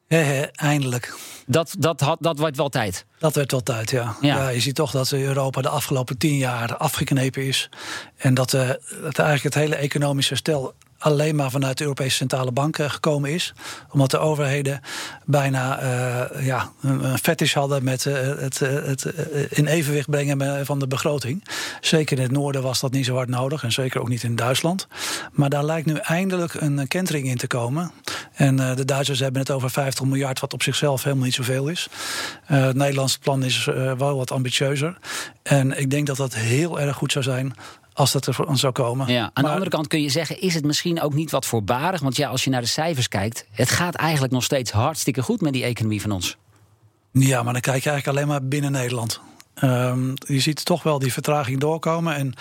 Eindelijk. 0.07 1.13
Dat, 1.47 1.75
dat, 1.79 1.99
had, 1.99 2.17
dat 2.21 2.39
werd 2.39 2.57
wel 2.57 2.69
tijd. 2.69 3.05
Dat 3.19 3.35
werd 3.35 3.51
wel 3.51 3.63
tijd, 3.63 3.89
ja. 3.89 4.15
ja. 4.21 4.35
ja 4.35 4.49
je 4.49 4.59
ziet 4.59 4.75
toch 4.75 4.91
dat 4.91 5.11
Europa 5.11 5.61
de 5.61 5.69
afgelopen 5.69 6.17
tien 6.17 6.37
jaar 6.37 6.77
afgeknepen 6.77 7.43
is. 7.45 7.69
En 8.17 8.33
dat, 8.33 8.53
uh, 8.53 8.69
dat 9.01 9.19
eigenlijk 9.19 9.43
het 9.43 9.53
hele 9.53 9.75
economische 9.75 10.29
herstel 10.29 10.73
alleen 11.05 11.35
maar 11.35 11.51
vanuit 11.51 11.77
de 11.77 11.83
Europese 11.83 12.15
Centrale 12.15 12.51
Bank 12.51 12.77
gekomen 12.77 13.29
is. 13.29 13.53
Omdat 13.91 14.11
de 14.11 14.17
overheden 14.17 14.81
bijna 15.25 15.83
uh, 15.83 16.45
ja, 16.45 16.71
een 16.81 17.17
fetish 17.17 17.53
hadden 17.53 17.83
met 17.83 18.05
uh, 18.05 18.13
het, 18.17 18.59
het 18.59 19.05
in 19.49 19.65
evenwicht 19.65 20.09
brengen 20.09 20.65
van 20.65 20.79
de 20.79 20.87
begroting. 20.87 21.43
Zeker 21.81 22.17
in 22.17 22.23
het 22.23 22.31
noorden 22.31 22.61
was 22.61 22.79
dat 22.79 22.91
niet 22.91 23.05
zo 23.05 23.15
hard 23.15 23.29
nodig. 23.29 23.63
En 23.63 23.71
zeker 23.71 24.01
ook 24.01 24.07
niet 24.07 24.23
in 24.23 24.35
Duitsland. 24.35 24.87
Maar 25.31 25.49
daar 25.49 25.65
lijkt 25.65 25.87
nu 25.87 25.95
eindelijk 25.95 26.53
een 26.53 26.87
kentering 26.87 27.27
in 27.27 27.37
te 27.37 27.47
komen. 27.47 27.91
En 28.33 28.55
de 28.55 28.85
Duitsers 28.85 29.19
hebben 29.19 29.41
het 29.41 29.51
over 29.51 29.69
50 29.69 30.05
miljard, 30.05 30.39
wat 30.39 30.53
op 30.53 30.63
zichzelf 30.63 31.03
helemaal 31.03 31.25
niet 31.25 31.33
zoveel 31.33 31.67
is. 31.67 31.87
het 32.43 32.75
Nederlandse 32.75 33.19
plan 33.19 33.43
is 33.43 33.65
wel 33.97 34.17
wat 34.17 34.31
ambitieuzer. 34.31 34.97
En 35.43 35.79
ik 35.79 35.89
denk 35.89 36.07
dat 36.07 36.17
dat 36.17 36.35
heel 36.35 36.79
erg 36.79 36.95
goed 36.95 37.11
zou 37.11 37.23
zijn 37.23 37.53
als 37.95 38.11
dat 38.11 38.27
er 38.27 38.35
zou 38.51 38.73
komen. 38.73 39.07
Ja, 39.07 39.23
aan 39.23 39.31
maar, 39.33 39.43
de 39.43 39.49
andere 39.49 39.69
kant 39.69 39.87
kun 39.87 40.01
je 40.01 40.09
zeggen, 40.09 40.41
is 40.41 40.53
het 40.53 40.65
misschien 40.65 41.01
ook 41.01 41.13
niet 41.13 41.31
wat 41.31 41.45
voorbarig? 41.45 42.01
Want 42.01 42.15
ja, 42.15 42.29
als 42.29 42.43
je 42.43 42.49
naar 42.49 42.61
de 42.61 42.67
cijfers 42.67 43.07
kijkt, 43.07 43.45
het 43.51 43.69
gaat 43.69 43.95
eigenlijk 43.95 44.33
nog 44.33 44.43
steeds 44.43 44.71
hartstikke 44.71 45.21
goed 45.21 45.41
met 45.41 45.53
die 45.53 45.63
economie 45.63 46.01
van 46.01 46.11
ons. 46.11 46.37
Ja, 47.11 47.43
maar 47.43 47.53
dan 47.53 47.61
kijk 47.61 47.83
je 47.83 47.89
eigenlijk 47.89 48.17
alleen 48.17 48.29
maar 48.29 48.47
binnen 48.47 48.71
Nederland. 48.71 49.21
Um, 49.63 50.13
je 50.27 50.39
ziet 50.39 50.65
toch 50.65 50.83
wel 50.83 50.99
die 50.99 51.13
vertraging 51.13 51.59
doorkomen. 51.59 52.15
En 52.15 52.33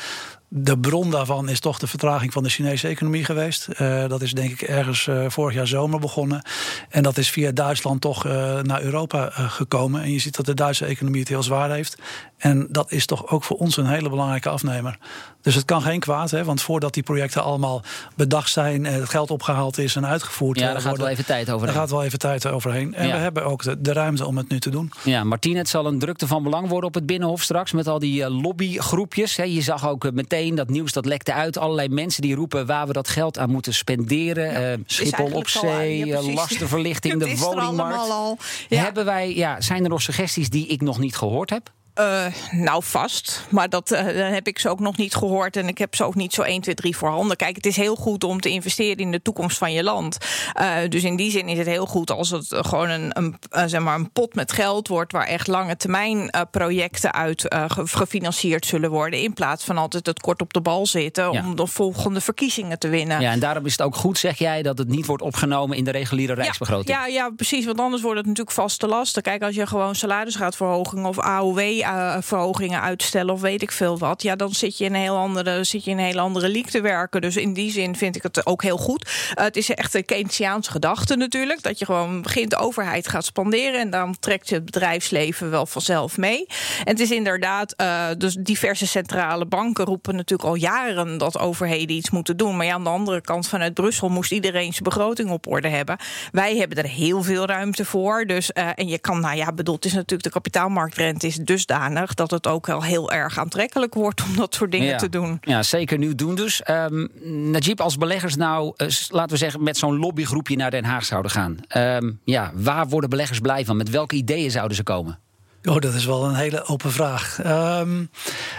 de 0.48 0.78
bron 0.78 1.10
daarvan 1.10 1.48
is 1.48 1.60
toch 1.60 1.78
de 1.78 1.86
vertraging 1.86 2.32
van 2.32 2.42
de 2.42 2.48
Chinese 2.48 2.88
economie 2.88 3.24
geweest. 3.24 3.68
Uh, 3.80 4.08
dat 4.08 4.22
is 4.22 4.32
denk 4.32 4.50
ik 4.50 4.62
ergens 4.62 5.06
uh, 5.06 5.24
vorig 5.28 5.54
jaar 5.54 5.66
zomer 5.66 6.00
begonnen. 6.00 6.42
En 6.88 7.02
dat 7.02 7.18
is 7.18 7.30
via 7.30 7.50
Duitsland 7.50 8.00
toch 8.00 8.26
uh, 8.26 8.60
naar 8.60 8.82
Europa 8.82 9.30
gekomen. 9.30 10.02
En 10.02 10.12
je 10.12 10.18
ziet 10.18 10.36
dat 10.36 10.46
de 10.46 10.54
Duitse 10.54 10.84
economie 10.84 11.20
het 11.20 11.28
heel 11.28 11.42
zwaar 11.42 11.70
heeft. 11.70 11.96
En 12.36 12.66
dat 12.70 12.92
is 12.92 13.06
toch 13.06 13.28
ook 13.28 13.44
voor 13.44 13.56
ons 13.56 13.76
een 13.76 13.86
hele 13.86 14.08
belangrijke 14.08 14.48
afnemer. 14.48 14.98
Dus 15.40 15.54
het 15.54 15.64
kan 15.64 15.82
geen 15.82 16.00
kwaad, 16.00 16.30
hè, 16.30 16.44
want 16.44 16.62
voordat 16.62 16.94
die 16.94 17.02
projecten 17.02 17.42
allemaal 17.42 17.82
bedacht 18.16 18.50
zijn, 18.50 18.84
het 18.84 19.08
geld 19.08 19.30
opgehaald 19.30 19.78
is 19.78 19.96
en 19.96 20.06
uitgevoerd 20.06 20.58
ja, 20.58 20.72
daar 20.72 20.80
gaat 20.80 20.96
wel 20.96 21.08
even 21.08 21.24
tijd 21.24 21.50
overheen. 21.50 21.74
Daar 21.74 21.82
gaat 21.82 21.90
wel 21.90 22.04
even 22.04 22.18
tijd 22.18 22.46
overheen. 22.46 22.94
En 22.94 23.06
ja. 23.06 23.12
we 23.12 23.18
hebben 23.18 23.44
ook 23.44 23.62
de, 23.62 23.80
de, 23.80 23.92
ruimte 23.92 24.26
om 24.26 24.36
het 24.36 24.48
nu 24.48 24.60
te 24.60 24.70
doen. 24.70 24.92
Ja, 25.04 25.24
Martien, 25.24 25.56
het 25.56 25.68
zal 25.68 25.86
een 25.86 25.98
drukte 25.98 26.26
van 26.26 26.42
belang 26.42 26.68
worden 26.68 26.88
op 26.88 26.94
het 26.94 27.06
Binnenhof 27.06 27.42
straks 27.42 27.72
met 27.72 27.88
al 27.88 27.98
die 27.98 28.30
lobbygroepjes. 28.30 29.36
Je 29.36 29.60
zag 29.60 29.88
ook 29.88 30.12
meteen 30.12 30.33
dat 30.34 30.68
nieuws 30.68 30.92
dat 30.92 31.06
lekte 31.06 31.32
uit. 31.32 31.58
Allerlei 31.58 31.88
mensen 31.88 32.22
die 32.22 32.34
roepen 32.34 32.66
waar 32.66 32.86
we 32.86 32.92
dat 32.92 33.08
geld 33.08 33.38
aan 33.38 33.50
moeten 33.50 33.74
spenderen. 33.74 34.52
Ja, 34.52 34.72
uh, 34.72 34.78
Schiphol 34.86 35.30
op 35.32 35.48
zee, 35.48 36.06
ja, 36.06 36.22
lastenverlichting, 36.22 37.18
de 37.24 37.36
woningmarkt. 37.36 38.10
Al, 38.10 38.38
Hebben 38.68 39.04
wij, 39.04 39.34
ja, 39.34 39.60
zijn 39.60 39.82
er 39.82 39.88
nog 39.88 40.02
suggesties 40.02 40.50
die 40.50 40.66
ik 40.66 40.80
nog 40.80 40.98
niet 40.98 41.16
gehoord 41.16 41.50
heb? 41.50 41.72
Uh, 42.00 42.26
nou, 42.50 42.82
vast. 42.82 43.46
Maar 43.50 43.68
dat 43.68 43.92
uh, 43.92 44.00
heb 44.32 44.46
ik 44.46 44.58
ze 44.58 44.68
ook 44.68 44.80
nog 44.80 44.96
niet 44.96 45.14
gehoord. 45.14 45.56
En 45.56 45.68
ik 45.68 45.78
heb 45.78 45.94
ze 45.94 46.04
ook 46.04 46.14
niet 46.14 46.32
zo 46.32 46.42
1, 46.42 46.60
2, 46.60 46.74
3 46.74 46.96
voorhanden. 46.96 47.36
Kijk, 47.36 47.56
het 47.56 47.66
is 47.66 47.76
heel 47.76 47.96
goed 47.96 48.24
om 48.24 48.40
te 48.40 48.48
investeren 48.48 48.96
in 48.96 49.10
de 49.10 49.22
toekomst 49.22 49.58
van 49.58 49.72
je 49.72 49.82
land. 49.82 50.18
Uh, 50.60 50.76
dus 50.88 51.04
in 51.04 51.16
die 51.16 51.30
zin 51.30 51.48
is 51.48 51.58
het 51.58 51.66
heel 51.66 51.86
goed 51.86 52.10
als 52.10 52.30
het 52.30 52.46
gewoon 52.48 52.88
een, 52.88 53.10
een, 53.50 53.68
zeg 53.68 53.80
maar 53.80 53.94
een 53.94 54.10
pot 54.10 54.34
met 54.34 54.52
geld 54.52 54.88
wordt. 54.88 55.12
waar 55.12 55.26
echt 55.26 55.46
lange 55.46 55.76
termijn 55.76 56.30
projecten 56.50 57.12
uit 57.12 57.54
gefinancierd 57.84 58.66
zullen 58.66 58.90
worden. 58.90 59.20
In 59.20 59.32
plaats 59.32 59.64
van 59.64 59.78
altijd 59.78 60.06
het 60.06 60.20
kort 60.20 60.40
op 60.40 60.52
de 60.52 60.60
bal 60.60 60.86
zitten. 60.86 61.32
Ja. 61.32 61.42
om 61.46 61.56
de 61.56 61.66
volgende 61.66 62.20
verkiezingen 62.20 62.78
te 62.78 62.88
winnen. 62.88 63.20
Ja, 63.20 63.30
en 63.30 63.40
daarom 63.40 63.66
is 63.66 63.72
het 63.72 63.82
ook 63.82 63.96
goed, 63.96 64.18
zeg 64.18 64.38
jij, 64.38 64.62
dat 64.62 64.78
het 64.78 64.88
niet 64.88 65.06
wordt 65.06 65.22
opgenomen 65.22 65.76
in 65.76 65.84
de 65.84 65.90
reguliere 65.90 66.34
rijksbegroting. 66.34 66.96
Ja, 66.96 67.06
ja, 67.06 67.12
ja 67.12 67.30
precies. 67.30 67.64
Want 67.64 67.80
anders 67.80 68.02
wordt 68.02 68.18
het 68.18 68.26
natuurlijk 68.26 68.56
vaste 68.56 68.86
lasten. 68.86 69.22
Kijk, 69.22 69.42
als 69.42 69.54
je 69.54 69.66
gewoon 69.66 69.94
salarisgaatverhoging 69.94 71.06
of 71.06 71.18
AOW 71.18 71.82
premieverhogingen 71.84 72.80
uitstellen 72.80 73.34
of 73.34 73.40
weet 73.40 73.62
ik 73.62 73.72
veel 73.72 73.98
wat, 73.98 74.22
ja, 74.22 74.36
dan 74.36 74.52
zit 74.52 74.78
je 74.78 74.84
in 74.84 74.94
een 74.94 75.00
heel 75.00 75.16
andere, 75.16 75.64
zit 75.64 75.84
je 75.84 75.90
in 75.90 75.98
een 75.98 76.04
hele 76.04 76.20
andere 76.20 76.48
league 76.48 76.70
te 76.70 76.80
werken. 76.80 77.20
Dus 77.20 77.36
in 77.36 77.52
die 77.52 77.70
zin 77.70 77.96
vind 77.96 78.16
ik 78.16 78.22
het 78.22 78.46
ook 78.46 78.62
heel 78.62 78.76
goed. 78.76 79.08
Uh, 79.38 79.44
het 79.44 79.56
is 79.56 79.70
echt 79.70 79.94
een 79.94 80.04
Keynesiaanse 80.04 80.70
gedachte 80.70 81.16
natuurlijk, 81.16 81.62
dat 81.62 81.78
je 81.78 81.84
gewoon 81.84 82.22
begint 82.22 82.50
de 82.50 82.56
overheid 82.56 83.08
gaat 83.08 83.24
spanderen 83.24 83.80
en 83.80 83.90
dan 83.90 84.16
trekt 84.20 84.48
je 84.48 84.54
het 84.54 84.64
bedrijfsleven 84.64 85.50
wel 85.50 85.66
vanzelf 85.66 86.16
mee. 86.16 86.46
En 86.84 86.90
het 86.92 87.00
is 87.00 87.10
inderdaad, 87.10 87.74
uh, 87.80 88.06
dus 88.18 88.34
diverse 88.34 88.86
centrale 88.86 89.46
banken 89.46 89.84
roepen 89.84 90.16
natuurlijk 90.16 90.48
al 90.48 90.54
jaren 90.54 91.18
dat 91.18 91.38
overheden 91.38 91.96
iets 91.96 92.10
moeten 92.10 92.36
doen. 92.36 92.56
Maar 92.56 92.66
ja, 92.66 92.74
aan 92.74 92.84
de 92.84 92.90
andere 92.90 93.20
kant 93.20 93.48
vanuit 93.48 93.74
Brussel 93.74 94.08
moest 94.08 94.32
iedereen 94.32 94.72
zijn 94.72 94.84
begroting 94.84 95.30
op 95.30 95.46
orde 95.46 95.68
hebben. 95.68 95.96
Wij 96.32 96.56
hebben 96.56 96.78
er 96.78 96.88
heel 96.88 97.22
veel 97.22 97.46
ruimte 97.46 97.84
voor. 97.84 98.24
Dus, 98.24 98.52
en 98.52 98.88
je 98.88 98.98
kan, 98.98 99.20
nou 99.20 99.36
ja, 99.36 99.52
bedoel, 99.52 99.74
het 99.74 99.84
is 99.84 99.92
natuurlijk 99.92 100.22
de 100.22 100.30
kapitaalmarktrente 100.30 101.26
is 101.26 101.36
dusdanig 101.74 102.14
dat 102.14 102.30
het 102.30 102.46
ook 102.46 102.66
wel 102.66 102.82
heel 102.82 103.12
erg 103.12 103.38
aantrekkelijk 103.38 103.94
wordt 103.94 104.22
om 104.22 104.36
dat 104.36 104.54
soort 104.54 104.70
dingen 104.70 104.88
ja. 104.88 104.96
te 104.96 105.08
doen. 105.08 105.38
Ja, 105.40 105.62
zeker 105.62 105.98
nu 105.98 106.14
doen 106.14 106.34
dus. 106.34 106.62
Um, 106.70 107.08
Najib, 107.50 107.80
als 107.80 107.96
beleggers 107.96 108.36
nou, 108.36 108.74
uh, 108.76 108.88
laten 109.08 109.30
we 109.30 109.36
zeggen, 109.36 109.62
met 109.62 109.76
zo'n 109.76 109.96
lobbygroepje 109.96 110.56
naar 110.56 110.70
Den 110.70 110.84
Haag 110.84 111.04
zouden 111.04 111.30
gaan. 111.30 111.56
Um, 111.76 112.20
ja, 112.24 112.50
waar 112.54 112.88
worden 112.88 113.10
beleggers 113.10 113.38
blij 113.38 113.64
van? 113.64 113.76
Met 113.76 113.90
welke 113.90 114.16
ideeën 114.16 114.50
zouden 114.50 114.76
ze 114.76 114.82
komen? 114.82 115.18
Oh, 115.64 115.78
dat 115.78 115.94
is 115.94 116.04
wel 116.04 116.24
een 116.24 116.34
hele 116.34 116.64
open 116.64 116.92
vraag. 116.92 117.38
Um, 117.46 118.10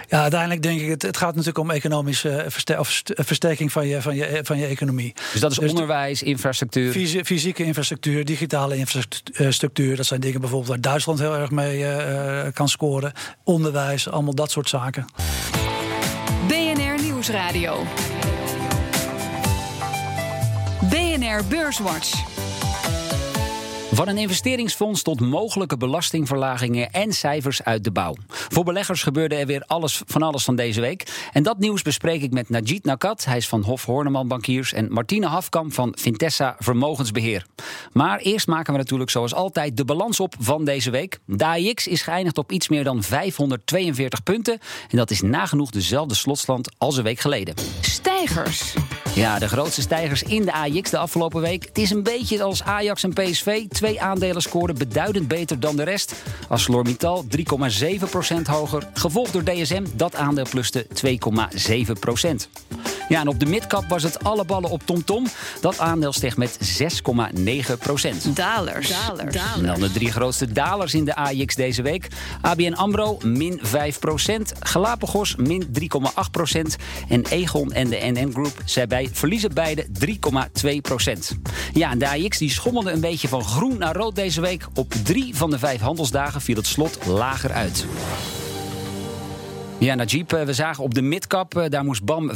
ja, 0.07 0.21
uiteindelijk 0.21 0.61
denk 0.61 0.81
ik, 0.81 0.89
het, 0.89 1.01
het 1.01 1.17
gaat 1.17 1.29
natuurlijk 1.29 1.57
om 1.57 1.71
economische 1.71 2.45
verster 2.47 2.79
of 2.79 3.01
versterking 3.05 3.71
van 3.71 3.87
je, 3.87 4.01
van, 4.01 4.15
je, 4.15 4.39
van 4.43 4.57
je 4.57 4.65
economie. 4.65 5.13
Dus 5.31 5.41
dat 5.41 5.51
is 5.51 5.57
dus 5.57 5.69
onderwijs, 5.69 6.23
infrastructuur? 6.23 6.91
Fysieke 7.23 7.63
infrastructuur, 7.63 8.25
digitale 8.25 8.77
infrastructuur. 8.77 9.95
Dat 9.95 10.05
zijn 10.05 10.19
dingen 10.19 10.39
bijvoorbeeld 10.39 10.69
waar 10.69 10.81
Duitsland 10.81 11.19
heel 11.19 11.35
erg 11.35 11.51
mee 11.51 11.79
uh, 11.79 12.41
kan 12.53 12.69
scoren. 12.69 13.11
Onderwijs, 13.43 14.09
allemaal 14.09 14.35
dat 14.35 14.51
soort 14.51 14.69
zaken. 14.69 15.05
BNR 16.47 17.01
Nieuwsradio. 17.01 17.83
BNR 20.89 21.43
Beurswatch. 21.49 22.34
Van 23.95 24.07
een 24.07 24.17
investeringsfonds 24.17 25.01
tot 25.01 25.19
mogelijke 25.19 25.77
belastingverlagingen 25.77 26.91
en 26.91 27.13
cijfers 27.13 27.63
uit 27.63 27.83
de 27.83 27.91
bouw. 27.91 28.15
Voor 28.27 28.63
beleggers 28.63 29.03
gebeurde 29.03 29.35
er 29.35 29.45
weer 29.45 29.63
alles 29.67 30.01
van 30.05 30.21
alles 30.21 30.43
van 30.43 30.55
deze 30.55 30.81
week. 30.81 31.29
En 31.33 31.43
dat 31.43 31.57
nieuws 31.57 31.81
bespreek 31.81 32.21
ik 32.21 32.31
met 32.31 32.49
Najid 32.49 32.83
Nakat, 32.83 33.25
hij 33.25 33.37
is 33.37 33.47
van 33.47 33.61
Hof 33.63 33.85
Horneman 33.85 34.27
Bankiers, 34.27 34.73
en 34.73 34.91
Martine 34.91 35.27
Hafkamp 35.27 35.73
van 35.73 35.93
Vintessa 35.99 36.55
Vermogensbeheer. 36.59 37.45
Maar 37.91 38.19
eerst 38.19 38.47
maken 38.47 38.73
we 38.73 38.79
natuurlijk 38.79 39.09
zoals 39.09 39.33
altijd 39.33 39.77
de 39.77 39.85
balans 39.85 40.19
op 40.19 40.35
van 40.39 40.65
deze 40.65 40.89
week. 40.89 41.19
De 41.25 41.45
AIX 41.45 41.87
is 41.87 42.01
geëindigd 42.01 42.37
op 42.37 42.51
iets 42.51 42.69
meer 42.69 42.83
dan 42.83 43.03
542 43.03 44.23
punten. 44.23 44.59
En 44.89 44.97
dat 44.97 45.11
is 45.11 45.21
nagenoeg 45.21 45.69
dezelfde 45.69 46.15
slotstand 46.15 46.69
als 46.77 46.97
een 46.97 47.03
week 47.03 47.19
geleden. 47.19 47.55
Stijgers. 47.81 48.73
Ja, 49.15 49.39
de 49.39 49.47
grootste 49.47 49.81
stijgers 49.81 50.23
in 50.23 50.45
de 50.45 50.53
AIX 50.53 50.89
de 50.89 50.97
afgelopen 50.97 51.41
week. 51.41 51.65
Het 51.65 51.77
is 51.77 51.89
een 51.89 52.03
beetje 52.03 52.43
als 52.43 52.63
Ajax 52.63 53.03
en 53.03 53.13
PSV. 53.13 53.67
Twee 53.67 54.01
aandelen 54.01 54.41
scoren 54.41 54.77
beduidend 54.77 55.27
beter 55.27 55.59
dan 55.59 55.75
de 55.75 55.83
rest. 55.83 56.15
ArcelorMittal 56.49 57.25
3,7% 57.37 58.41
hoger. 58.43 58.87
Gevolgd 58.93 59.33
door 59.33 59.43
DSM, 59.43 59.83
dat 59.93 60.15
aandeel 60.15 60.45
pluste 60.49 60.85
2,7%. 60.87 60.95
Ja, 63.09 63.19
en 63.19 63.27
op 63.27 63.39
de 63.39 63.45
midcap 63.45 63.87
was 63.87 64.03
het 64.03 64.23
alle 64.23 64.45
ballen 64.45 64.69
op 64.69 64.81
TomTom. 64.85 65.03
Tom. 65.05 65.27
Dat 65.61 65.79
aandeel 65.79 66.13
steeg 66.13 66.37
met 66.37 66.59
6,9%. 66.79 68.33
Dalers. 68.33 68.87
Dalers. 68.87 69.35
En 69.55 69.63
dan 69.65 69.79
de 69.79 69.91
drie 69.91 70.11
grootste 70.11 70.51
dalers 70.51 70.93
in 70.93 71.05
de 71.05 71.15
AIX 71.15 71.55
deze 71.55 71.81
week. 71.81 72.07
ABN 72.41 72.73
AMRO, 72.73 73.17
min 73.23 73.61
5%. 73.63 73.69
Galapagos, 74.59 75.35
min 75.35 75.67
3,8%. 75.79 76.61
En 77.09 77.25
Egon 77.25 77.71
en 77.71 77.89
de 77.89 77.99
NN 78.01 78.31
Group, 78.31 78.61
zij 78.65 78.87
bij 78.87 79.09
verliezen 79.11 79.53
beide 79.53 79.85
3,2%. 80.05 80.11
Ja, 81.73 81.91
en 81.91 81.99
de 81.99 82.07
AIX 82.07 82.37
die 82.37 82.49
schommelde 82.49 82.91
een 82.91 82.99
beetje 82.99 83.27
van 83.27 83.43
groen 83.43 83.77
naar 83.77 83.95
rood 83.95 84.15
deze 84.15 84.41
week. 84.41 84.67
Op 84.73 84.93
drie 85.03 85.35
van 85.35 85.49
de 85.49 85.59
vijf 85.59 85.81
handelsdagen 85.81 86.41
viel 86.41 86.55
het 86.55 86.67
slot 86.67 87.05
lager 87.05 87.51
uit. 87.51 87.85
Ja, 89.85 89.95
Najib, 89.95 90.31
we 90.31 90.53
zagen 90.53 90.83
op 90.83 90.93
de 90.93 91.01
midcap, 91.01 91.65
daar 91.69 91.83
moest 91.83 92.03
BAM 92.03 92.31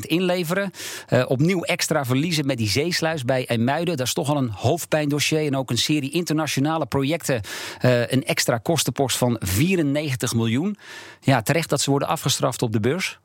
inleveren. 0.00 0.70
Uh, 1.08 1.24
opnieuw 1.26 1.62
extra 1.62 2.04
verliezen 2.04 2.46
met 2.46 2.58
die 2.58 2.68
zeesluis 2.68 3.24
bij 3.24 3.46
IJmuiden. 3.46 3.96
Dat 3.96 4.06
is 4.06 4.12
toch 4.12 4.28
al 4.28 4.36
een 4.36 4.50
hoofdpijndossier. 4.50 5.46
En 5.46 5.56
ook 5.56 5.70
een 5.70 5.78
serie 5.78 6.10
internationale 6.10 6.86
projecten. 6.86 7.40
Een 7.80 8.24
extra 8.24 8.58
kostenpost 8.58 9.16
van 9.16 9.36
94 9.40 10.34
miljoen. 10.34 10.76
Ja, 11.20 11.42
terecht 11.42 11.68
dat 11.68 11.80
ze 11.80 11.90
worden 11.90 12.08
afgestraft 12.08 12.62
op 12.62 12.72
de 12.72 12.80
beurs. 12.80 13.18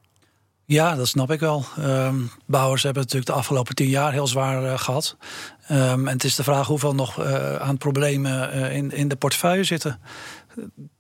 Ja, 0.66 0.96
dat 0.96 1.08
snap 1.08 1.32
ik 1.32 1.40
wel. 1.40 1.66
Um, 1.80 2.32
bouwers 2.46 2.84
hebben 2.84 3.04
het 3.04 3.12
natuurlijk 3.12 3.26
de 3.26 3.42
afgelopen 3.42 3.76
tien 3.76 3.90
jaar 3.90 4.12
heel 4.12 4.28
zwaar 4.28 4.80
gehad. 4.80 5.18
Um, 5.72 6.08
en 6.08 6.14
het 6.14 6.24
is 6.24 6.36
de 6.36 6.44
vraag 6.44 6.68
hoeveel 6.68 6.96
nog 6.96 7.22
aan 7.60 7.78
problemen 7.78 8.52
in, 8.72 8.92
in 8.92 9.08
de 9.08 9.16
portefeuille 9.16 9.64
zitten. 9.64 10.00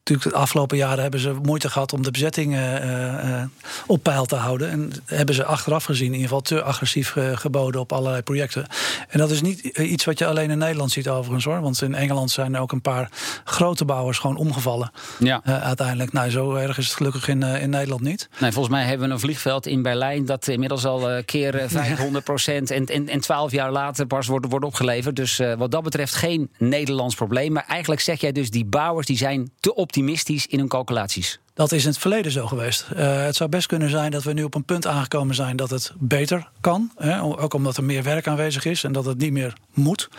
Natuurlijk, 0.05 0.35
de 0.35 0.41
afgelopen 0.41 0.77
jaren 0.77 1.01
hebben 1.01 1.19
ze 1.19 1.33
moeite 1.43 1.69
gehad 1.69 1.93
om 1.93 2.03
de 2.03 2.11
bezettingen 2.11 2.85
uh, 3.25 3.43
op 3.87 4.03
peil 4.03 4.25
te 4.25 4.35
houden. 4.35 4.69
En 4.69 4.91
hebben 5.05 5.35
ze 5.35 5.45
achteraf 5.45 5.83
gezien 5.83 6.07
in 6.07 6.13
ieder 6.13 6.27
geval 6.27 6.41
te 6.41 6.63
agressief 6.63 7.15
geboden 7.33 7.81
op 7.81 7.93
allerlei 7.93 8.21
projecten. 8.21 8.65
En 9.09 9.19
dat 9.19 9.31
is 9.31 9.41
niet 9.41 9.59
iets 9.63 10.05
wat 10.05 10.19
je 10.19 10.25
alleen 10.25 10.49
in 10.49 10.57
Nederland 10.57 10.91
ziet 10.91 11.09
overigens 11.09 11.45
hoor. 11.45 11.61
Want 11.61 11.81
in 11.81 11.95
Engeland 11.95 12.31
zijn 12.31 12.55
er 12.55 12.61
ook 12.61 12.71
een 12.71 12.81
paar 12.81 13.09
grote 13.43 13.85
bouwers 13.85 14.17
gewoon 14.17 14.37
omgevallen. 14.37 14.91
Ja. 15.19 15.41
uiteindelijk, 15.43 16.13
nou 16.13 16.29
zo 16.29 16.53
erg 16.53 16.77
is 16.77 16.85
het 16.85 16.95
gelukkig 16.95 17.27
in, 17.27 17.43
in 17.43 17.69
Nederland 17.69 18.01
niet. 18.01 18.29
Nee, 18.39 18.51
volgens 18.51 18.75
mij 18.75 18.85
hebben 18.85 19.07
we 19.07 19.13
een 19.13 19.19
vliegveld 19.19 19.65
in 19.65 19.81
Berlijn 19.81 20.25
dat 20.25 20.47
inmiddels 20.47 20.85
al 20.85 21.23
keer 21.23 21.63
500 21.67 22.23
procent 22.23 22.71
en, 22.71 22.85
en, 22.85 23.09
en 23.09 23.19
12 23.19 23.51
jaar 23.51 23.71
later 23.71 24.05
pas 24.05 24.27
wordt, 24.27 24.45
wordt 24.49 24.65
opgeleverd. 24.65 25.15
Dus 25.15 25.41
wat 25.57 25.71
dat 25.71 25.83
betreft 25.83 26.15
geen 26.15 26.51
Nederlands 26.57 27.15
probleem. 27.15 27.51
Maar 27.51 27.65
eigenlijk 27.67 28.01
zeg 28.01 28.21
jij 28.21 28.31
dus 28.31 28.49
die 28.49 28.65
bouwers 28.65 29.07
die 29.07 29.17
zijn 29.17 29.51
te 29.59 29.75
optimistisch 29.75 29.93
optimistisch 29.95 30.47
in 30.47 30.59
hun 30.59 30.67
calculaties? 30.67 31.39
Dat 31.53 31.71
is 31.71 31.83
in 31.83 31.89
het 31.89 31.97
verleden 31.97 32.31
zo 32.31 32.47
geweest. 32.47 32.85
Uh, 32.93 33.23
het 33.23 33.35
zou 33.35 33.49
best 33.49 33.67
kunnen 33.67 33.89
zijn 33.89 34.11
dat 34.11 34.23
we 34.23 34.33
nu 34.33 34.43
op 34.43 34.55
een 34.55 34.63
punt 34.63 34.87
aangekomen 34.87 35.35
zijn 35.35 35.55
dat 35.55 35.69
het 35.69 35.93
beter 35.97 36.49
kan. 36.61 36.91
Hè? 36.95 37.21
Ook 37.21 37.53
omdat 37.53 37.77
er 37.77 37.83
meer 37.83 38.03
werk 38.03 38.27
aanwezig 38.27 38.65
is 38.65 38.83
en 38.83 38.91
dat 38.91 39.05
het 39.05 39.17
niet 39.17 39.31
meer 39.31 39.53
moet. 39.73 40.09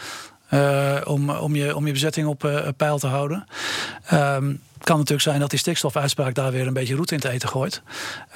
Uh, 0.50 0.97
om, 1.04 1.30
om, 1.30 1.56
je, 1.56 1.76
om 1.76 1.87
je 1.87 1.92
bezetting 1.92 2.26
op 2.26 2.45
uh, 2.45 2.68
peil 2.76 2.99
te 2.99 3.06
houden. 3.06 3.47
Het 4.02 4.75
kan 4.85 4.97
natuurlijk 4.97 5.23
zijn 5.23 5.40
dat 5.40 5.50
die 5.50 5.59
stikstofuitspraak 5.59 6.35
daar 6.35 6.52
weer 6.52 6.66
een 6.66 6.73
beetje 6.73 6.95
roet 6.95 7.12
in 7.12 7.21
te 7.21 7.28
eten 7.28 7.49
gooit. 7.49 7.83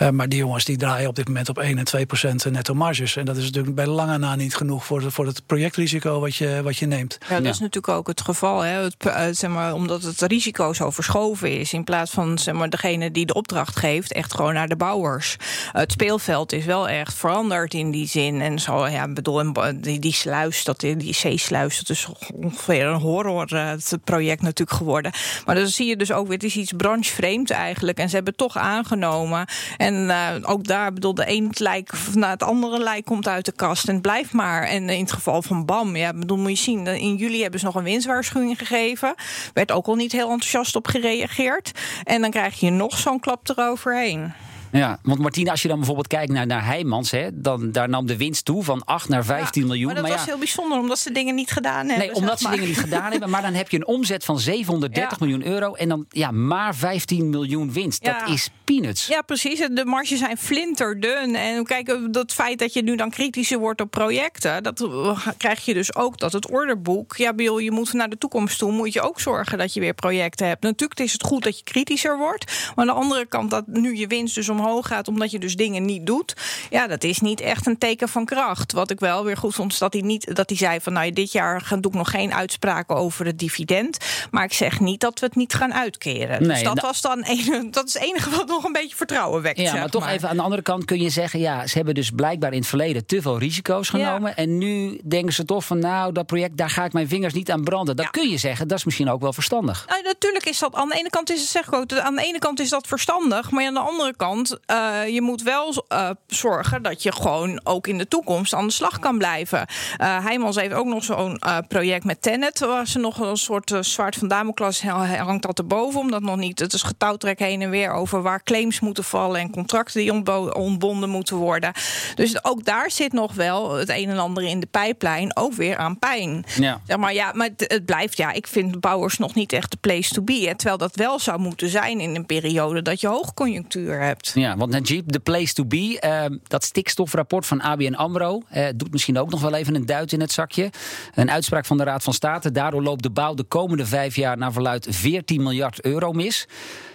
Uh, 0.02 0.08
maar 0.08 0.28
die 0.28 0.38
jongens 0.38 0.64
die 0.64 0.76
draaien 0.76 1.08
op 1.08 1.14
dit 1.14 1.26
moment 1.26 1.48
op 1.48 1.58
1 1.58 1.78
en 1.78 1.84
2 1.84 2.06
procent 2.06 2.50
netto 2.50 2.74
marges. 2.74 3.16
En 3.16 3.24
dat 3.24 3.36
is 3.36 3.44
natuurlijk 3.44 3.74
bij 3.74 3.86
lange 3.86 4.18
na 4.18 4.34
niet 4.34 4.56
genoeg 4.56 4.84
voor, 4.84 5.00
de, 5.00 5.10
voor 5.10 5.26
het 5.26 5.46
projectrisico 5.46 6.20
wat 6.20 6.36
je, 6.36 6.60
wat 6.62 6.76
je 6.76 6.86
neemt. 6.86 7.18
Ja, 7.28 7.34
dat 7.34 7.44
ja. 7.44 7.50
is 7.50 7.58
natuurlijk 7.58 7.94
ook 7.98 8.06
het 8.06 8.20
geval. 8.20 8.60
Hè. 8.60 8.82
Het, 8.82 8.96
uh, 9.06 9.24
zeg 9.30 9.50
maar, 9.50 9.74
omdat 9.74 10.02
het 10.02 10.20
risico 10.20 10.72
zo 10.72 10.90
verschoven 10.90 11.58
is. 11.58 11.72
In 11.72 11.84
plaats 11.84 12.10
van 12.10 12.38
zeg 12.38 12.54
maar, 12.54 12.70
degene 12.70 13.10
die 13.10 13.26
de 13.26 13.34
opdracht 13.34 13.76
geeft, 13.76 14.12
echt 14.12 14.34
gewoon 14.34 14.54
naar 14.54 14.68
de 14.68 14.76
bouwers. 14.76 15.36
Uh, 15.40 15.46
het 15.72 15.92
speelveld 15.92 16.52
is 16.52 16.64
wel 16.64 16.88
echt 16.88 17.14
veranderd 17.14 17.74
in 17.74 17.90
die 17.90 18.06
zin. 18.06 18.40
En 18.40 18.58
zo, 18.58 18.86
ja, 18.86 19.08
bedoel, 19.08 19.52
die, 19.74 19.98
die 19.98 20.12
sluis, 20.12 20.64
dat, 20.64 20.80
die 20.80 21.14
zeesluis, 21.14 21.78
dat 21.78 21.88
is 21.88 22.06
ongeveer 22.34 22.86
een 22.86 23.00
horror 23.00 23.48
het 23.56 23.98
project 24.04 24.42
natuurlijk 24.42 24.78
geworden. 24.78 25.12
Maar 25.46 25.54
dan 25.54 25.66
zie 25.66 25.86
je 25.86 25.96
dus 25.96 26.12
ook 26.12 26.28
het 26.32 26.44
is 26.44 26.56
iets 26.56 26.72
branchevreemd 26.76 27.50
eigenlijk. 27.50 27.98
En 27.98 28.08
ze 28.08 28.14
hebben 28.14 28.36
toch 28.36 28.56
aangenomen. 28.56 29.46
En 29.76 29.94
uh, 29.94 30.28
ook 30.42 30.64
daar, 30.64 30.92
bedoel, 30.92 31.14
de 31.14 31.28
een 31.28 31.50
lijk 31.50 31.92
naar 32.14 32.30
het 32.30 32.42
andere 32.42 32.78
lijk 32.78 33.04
komt 33.04 33.28
uit 33.28 33.44
de 33.44 33.52
kast. 33.52 33.88
En 33.88 33.92
het 33.92 34.02
blijft 34.02 34.32
maar. 34.32 34.62
En 34.62 34.88
in 34.88 35.00
het 35.00 35.12
geval 35.12 35.42
van 35.42 35.64
BAM, 35.64 35.96
ja, 35.96 36.12
bedoel, 36.12 36.38
moet 36.38 36.50
je 36.50 36.56
zien. 36.56 36.86
In 36.86 37.16
juli 37.16 37.42
hebben 37.42 37.60
ze 37.60 37.66
nog 37.66 37.74
een 37.74 37.82
winstwaarschuwing 37.82 38.58
gegeven. 38.58 39.14
Werd 39.54 39.72
ook 39.72 39.86
al 39.86 39.94
niet 39.94 40.12
heel 40.12 40.30
enthousiast 40.30 40.76
op 40.76 40.86
gereageerd. 40.86 41.70
En 42.04 42.20
dan 42.20 42.30
krijg 42.30 42.60
je 42.60 42.70
nog 42.70 42.98
zo'n 42.98 43.20
klap 43.20 43.48
eroverheen. 43.48 44.32
Ja, 44.72 44.98
want 45.02 45.18
Martine, 45.18 45.50
als 45.50 45.62
je 45.62 45.68
dan 45.68 45.76
bijvoorbeeld 45.76 46.06
kijkt 46.06 46.32
naar, 46.32 46.46
naar 46.46 46.64
Heijmans, 46.64 47.10
hè, 47.10 47.28
dan 47.32 47.72
daar 47.72 47.88
nam 47.88 48.06
de 48.06 48.16
winst 48.16 48.44
toe 48.44 48.64
van 48.64 48.84
8 48.84 49.08
naar 49.08 49.24
15 49.24 49.62
ja, 49.62 49.68
miljoen. 49.68 49.86
Maar 49.86 49.94
dat 49.94 50.02
maar 50.04 50.12
was 50.12 50.20
ja, 50.20 50.26
heel 50.26 50.38
bijzonder, 50.38 50.78
omdat 50.78 50.98
ze 50.98 51.12
dingen 51.12 51.34
niet 51.34 51.50
gedaan 51.50 51.88
hebben. 51.88 52.06
Nee, 52.06 52.14
omdat 52.14 52.40
ze 52.40 52.50
dingen 52.50 52.66
niet 52.66 52.78
gedaan 52.78 53.10
hebben. 53.10 53.30
Maar 53.30 53.42
dan 53.42 53.54
heb 53.54 53.70
je 53.70 53.76
een 53.76 53.86
omzet 53.86 54.24
van 54.24 54.38
730 54.40 55.18
Ja. 55.18 55.26
miljoen 55.26 55.46
euro 55.46 55.74
en 55.74 55.88
dan 55.88 56.06
ja, 56.08 56.30
maar 56.30 56.74
15 56.74 57.30
miljoen 57.30 57.72
winst. 57.72 58.04
Dat 58.04 58.28
is 58.28 58.50
peanuts. 58.64 59.06
Ja, 59.06 59.22
precies. 59.22 59.58
De 59.58 59.84
marges 59.84 60.18
zijn 60.18 60.36
flinterdun. 60.36 61.34
En 61.34 61.64
kijk, 61.64 61.98
dat 62.10 62.32
feit 62.32 62.58
dat 62.58 62.72
je 62.72 62.82
nu 62.82 62.96
dan 62.96 63.10
kritischer 63.10 63.58
wordt 63.58 63.80
op 63.80 63.90
projecten, 63.90 64.62
dat 64.62 64.88
krijg 65.36 65.64
je 65.64 65.74
dus 65.74 65.94
ook 65.94 66.18
dat 66.18 66.32
het 66.32 66.50
orderboek. 66.50 67.16
Ja, 67.16 67.32
Bill, 67.32 67.62
je 67.62 67.70
moet 67.70 67.92
naar 67.92 68.08
de 68.08 68.18
toekomst 68.18 68.58
toe, 68.58 68.72
moet 68.72 68.92
je 68.92 69.00
ook 69.00 69.20
zorgen 69.20 69.58
dat 69.58 69.74
je 69.74 69.80
weer 69.80 69.94
projecten 69.94 70.46
hebt. 70.46 70.62
Natuurlijk 70.62 71.00
is 71.00 71.12
het 71.12 71.22
goed 71.22 71.42
dat 71.42 71.58
je 71.58 71.64
kritischer 71.64 72.18
wordt. 72.18 72.44
Maar 72.44 72.88
aan 72.88 72.94
de 72.94 73.00
andere 73.00 73.26
kant, 73.26 73.50
dat 73.50 73.66
nu 73.66 73.96
je 73.96 74.06
winst 74.06 74.34
dus 74.34 74.48
omhoog 74.60 74.86
gaat, 74.86 75.08
omdat 75.08 75.30
je 75.30 75.38
dus 75.38 75.56
dingen 75.56 75.84
niet 75.84 76.06
doet. 76.06 76.34
Ja, 76.70 76.86
dat 76.86 77.04
is 77.04 77.20
niet 77.20 77.40
echt 77.40 77.66
een 77.66 77.78
teken 77.78 78.08
van 78.08 78.24
kracht. 78.24 78.72
Wat 78.72 78.90
ik 78.90 79.00
wel 79.00 79.24
weer 79.24 79.36
goed 79.36 79.54
vond, 79.54 79.72
is 79.72 79.78
dat 79.78 79.92
hij 79.92 80.02
niet 80.02 80.34
dat 80.36 80.48
hij 80.48 80.58
zei 80.58 80.80
van 80.80 80.92
nou, 80.92 81.12
dit 81.12 81.32
jaar 81.32 81.68
doe 81.80 81.90
ik 81.92 81.98
nog 81.98 82.10
geen 82.10 82.34
uitspraken 82.34 82.96
over 82.96 83.26
het 83.26 83.38
dividend. 83.38 83.96
Maar 84.30 84.44
ik 84.44 84.52
zeg 84.52 84.80
niet 84.80 85.00
dat 85.00 85.20
we 85.20 85.26
het 85.26 85.36
niet 85.36 85.54
gaan 85.54 85.74
uitkeren. 85.74 86.38
dus 86.42 86.62
dat 86.62 86.74
nou- 86.74 86.86
was 86.86 87.00
dan 87.00 87.24
een, 87.26 87.70
dat 87.70 87.86
is 87.86 87.94
het 87.94 88.02
enige 88.02 88.30
wat 88.30 88.46
nog 88.46 88.64
een 88.64 88.72
beetje 88.72 88.96
vertrouwen 88.96 89.42
wekt. 89.42 89.58
Ja, 89.58 89.70
zeg 89.70 89.80
maar 89.80 89.90
toch 89.90 90.08
even 90.08 90.28
aan 90.28 90.36
de 90.36 90.42
andere 90.42 90.62
kant 90.62 90.84
kun 90.84 91.00
je 91.00 91.10
zeggen... 91.10 91.40
ja, 91.40 91.66
ze 91.66 91.76
hebben 91.76 91.94
dus 91.94 92.10
blijkbaar 92.10 92.52
in 92.52 92.58
het 92.58 92.66
verleden 92.68 93.06
te 93.06 93.22
veel 93.22 93.38
risico's 93.38 93.88
genomen... 93.88 94.36
en 94.36 94.58
nu 94.58 95.00
denken 95.04 95.32
ze 95.32 95.44
toch 95.44 95.64
van 95.64 95.78
nou, 95.78 96.12
dat 96.12 96.26
project... 96.26 96.56
daar 96.56 96.70
ga 96.70 96.84
ik 96.84 96.92
mijn 96.92 97.08
vingers 97.08 97.34
niet 97.34 97.50
aan 97.50 97.64
branden. 97.64 97.96
Dat 97.96 98.04
Ja. 98.04 98.10
kun 98.10 98.28
je 98.28 98.38
zeggen, 98.38 98.68
dat 98.68 98.78
is 98.78 98.84
misschien 98.84 99.10
ook 99.10 99.20
wel 99.20 99.32
verstandig. 99.32 99.84
Nou, 99.88 100.02
natuurlijk 100.02 100.46
is 100.46 100.58
dat 100.58 100.74
aan 100.74 100.88
de 100.88 100.94
ene 100.94 101.10
kant 101.10 101.30
is 101.30 101.40
het 101.40 101.48
zeg 101.48 101.72
aan 101.72 102.14
de 102.16 102.22
ene 102.22 102.38
kant 102.38 102.60
is 102.60 102.68
dat 102.68 102.86
verstandig, 102.86 103.50
maar 103.50 103.66
aan 103.66 103.74
de 103.74 103.80
andere 103.80 104.14
kant 104.16 104.49
eh, 104.66 105.08
je 105.08 105.20
moet 105.20 105.42
wel 105.42 105.84
eh, 105.88 106.10
zorgen 106.26 106.82
dat 106.82 107.02
je 107.02 107.12
gewoon 107.12 107.60
ook 107.64 107.86
in 107.86 107.98
de 107.98 108.08
toekomst 108.08 108.54
aan 108.54 108.66
de 108.66 108.72
slag 108.72 108.98
kan 108.98 109.18
blijven. 109.18 109.66
Heijmans 109.96 110.56
heeft 110.56 110.74
ook 110.74 110.86
nog 110.86 111.04
zo'n 111.04 111.40
project 111.68 112.04
met 112.04 112.22
Tenet, 112.22 112.58
waar 112.58 112.86
ze 112.86 112.98
nog 112.98 113.18
een 113.18 113.36
soort 113.36 113.72
zwaard 113.80 114.16
van 114.16 114.28
Damocles 114.28 114.82
hangt 114.82 115.42
dat 115.42 115.58
erboven, 115.58 116.00
omdat 116.00 116.22
nog 116.22 116.36
niet. 116.36 116.58
Het 116.58 116.72
is 116.72 116.82
getouwtrek 116.82 117.38
heen 117.38 117.62
en 117.62 117.70
weer 117.70 117.92
over 117.92 118.22
waar 118.22 118.42
claims 118.42 118.80
moeten 118.80 119.04
vallen 119.04 119.40
en 119.40 119.50
contracten 119.50 120.00
die 120.00 120.12
ontbo- 120.12 120.48
ontbonden 120.48 121.08
moeten 121.08 121.36
worden. 121.36 121.72
Dus 122.14 122.44
ook 122.44 122.64
daar 122.64 122.90
zit 122.90 123.12
nog 123.12 123.34
wel 123.34 123.74
het 123.74 123.88
een 123.88 124.10
en 124.10 124.18
ander 124.18 124.42
in 124.42 124.60
de 124.60 124.66
pijplijn, 124.66 125.36
ook 125.36 125.52
weer 125.52 125.76
aan 125.76 125.98
pijn. 125.98 126.44
Ja. 126.56 126.80
Zeg 126.86 126.96
maar 126.96 127.14
ja, 127.14 127.32
maar 127.34 127.48
het, 127.56 127.72
het 127.72 127.84
blijft 127.84 128.16
ja. 128.16 128.32
Ik 128.32 128.46
vind 128.46 128.80
bouwers 128.80 129.18
nog 129.18 129.34
niet 129.34 129.52
echt 129.52 129.70
de 129.70 129.76
place 129.80 130.14
to 130.14 130.22
be. 130.22 130.44
Hè, 130.46 130.56
terwijl 130.56 130.78
dat 130.78 130.96
wel 130.96 131.18
zou 131.18 131.38
moeten 131.38 131.68
zijn 131.68 132.00
in 132.00 132.14
een 132.14 132.26
periode 132.26 132.82
dat 132.82 133.00
je 133.00 133.06
hoogconjunctuur 133.06 134.00
hebt. 134.00 134.32
Ja, 134.40 134.56
want 134.56 134.70
Najib, 134.70 135.08
the 135.08 135.20
place 135.20 135.52
to 135.54 135.64
be, 135.64 136.00
eh, 136.00 136.24
dat 136.42 136.64
stikstofrapport 136.64 137.46
van 137.46 137.60
ABN 137.60 137.94
AMRO... 137.94 138.42
eh, 138.48 138.68
doet 138.76 138.92
misschien 138.92 139.18
ook 139.18 139.30
nog 139.30 139.40
wel 139.40 139.54
even 139.54 139.74
een 139.74 139.86
duit 139.86 140.12
in 140.12 140.20
het 140.20 140.32
zakje. 140.32 140.70
Een 141.14 141.30
uitspraak 141.30 141.64
van 141.64 141.76
de 141.76 141.84
Raad 141.84 142.02
van 142.02 142.12
State. 142.12 142.52
Daardoor 142.52 142.82
loopt 142.82 143.02
de 143.02 143.10
bouw 143.10 143.34
de 143.34 143.42
komende 143.42 143.86
vijf 143.86 144.16
jaar 144.16 144.36
naar 144.36 144.52
verluid 144.52 144.86
14 144.90 145.42
miljard 145.42 145.84
euro 145.84 146.12
mis. 146.12 146.48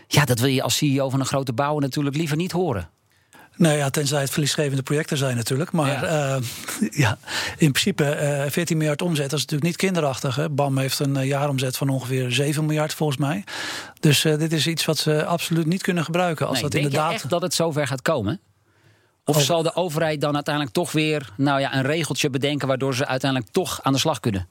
Ja, 0.07 0.25
dat 0.25 0.39
wil 0.39 0.49
je 0.49 0.61
als 0.61 0.77
CEO 0.77 1.09
van 1.09 1.19
een 1.19 1.25
grote 1.25 1.53
bouwer 1.53 1.81
natuurlijk 1.81 2.15
liever 2.15 2.37
niet 2.37 2.51
horen. 2.51 2.89
Nou 3.57 3.77
ja, 3.77 3.89
tenzij 3.89 4.21
het 4.21 4.29
verliesgevende 4.29 4.83
projecten 4.83 5.17
zijn 5.17 5.35
natuurlijk. 5.35 5.71
Maar 5.71 5.87
Ja. 5.87 6.05
ja, 6.09 6.39
ja 7.05 7.17
in 7.57 7.71
principe 7.71 8.03
eh 8.03 8.51
14 8.51 8.77
miljard 8.77 9.01
omzet, 9.01 9.29
dat 9.29 9.39
is 9.39 9.45
natuurlijk 9.45 9.69
niet 9.69 9.75
kinderachtig. 9.75 10.35
Hè. 10.35 10.49
BAM 10.49 10.77
heeft 10.77 10.99
een 10.99 11.17
eh, 11.17 11.25
jaaromzet 11.25 11.77
van 11.77 11.89
ongeveer 11.89 12.31
7 12.31 12.65
miljard 12.65 12.93
volgens 12.93 13.19
mij. 13.19 13.43
Dus 13.99 14.25
eh, 14.25 14.37
dit 14.37 14.53
is 14.53 14.67
iets 14.67 14.85
wat 14.85 14.97
ze 14.97 15.25
absoluut 15.25 15.65
niet 15.65 15.81
kunnen 15.81 16.03
gebruiken. 16.03 16.45
Als 16.45 16.53
Nee, 16.53 16.63
dat 16.63 16.71
denk 16.71 16.83
inderdaad... 16.83 17.09
je 17.09 17.15
echt 17.15 17.29
dat 17.29 17.41
het 17.41 17.53
zover 17.53 17.87
gaat 17.87 18.01
komen? 18.01 18.39
Of 19.25 19.41
zal 19.41 19.63
de 19.63 19.75
overheid 19.75 20.21
dan 20.21 20.35
uiteindelijk 20.35 20.75
toch 20.75 20.91
weer 20.91 21.29
nou 21.37 21.59
ja, 21.59 21.75
een 21.75 21.83
regeltje 21.83 22.29
bedenken... 22.29 22.67
waardoor 22.67 22.95
ze 22.95 23.05
uiteindelijk 23.07 23.51
toch 23.51 23.79
aan 23.83 23.93
de 23.93 23.99
slag 23.99 24.19
kunnen? 24.19 24.47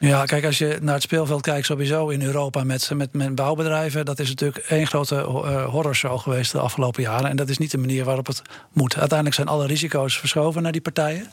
Ja, 0.00 0.24
kijk, 0.24 0.44
als 0.44 0.58
je 0.58 0.78
naar 0.80 0.94
het 0.94 1.02
speelveld 1.02 1.42
kijkt, 1.42 1.66
sowieso 1.66 2.08
in 2.08 2.22
Europa 2.22 2.64
met, 2.64 2.90
met, 2.94 3.12
met 3.12 3.34
bouwbedrijven, 3.34 4.04
dat 4.04 4.18
is 4.18 4.28
natuurlijk 4.28 4.64
één 4.68 4.86
grote 4.86 5.16
eh, 5.16 5.64
horrorshow 5.64 6.18
geweest 6.20 6.52
de 6.52 6.58
afgelopen 6.58 7.02
jaren. 7.02 7.30
En 7.30 7.36
dat 7.36 7.48
is 7.48 7.58
niet 7.58 7.70
de 7.70 7.78
manier 7.78 8.04
waarop 8.04 8.26
het 8.26 8.42
moet. 8.72 8.96
Uiteindelijk 8.96 9.36
zijn 9.36 9.48
alle 9.48 9.66
risico's 9.66 10.18
verschoven 10.18 10.62
naar 10.62 10.72
die 10.72 10.80
partijen. 10.80 11.26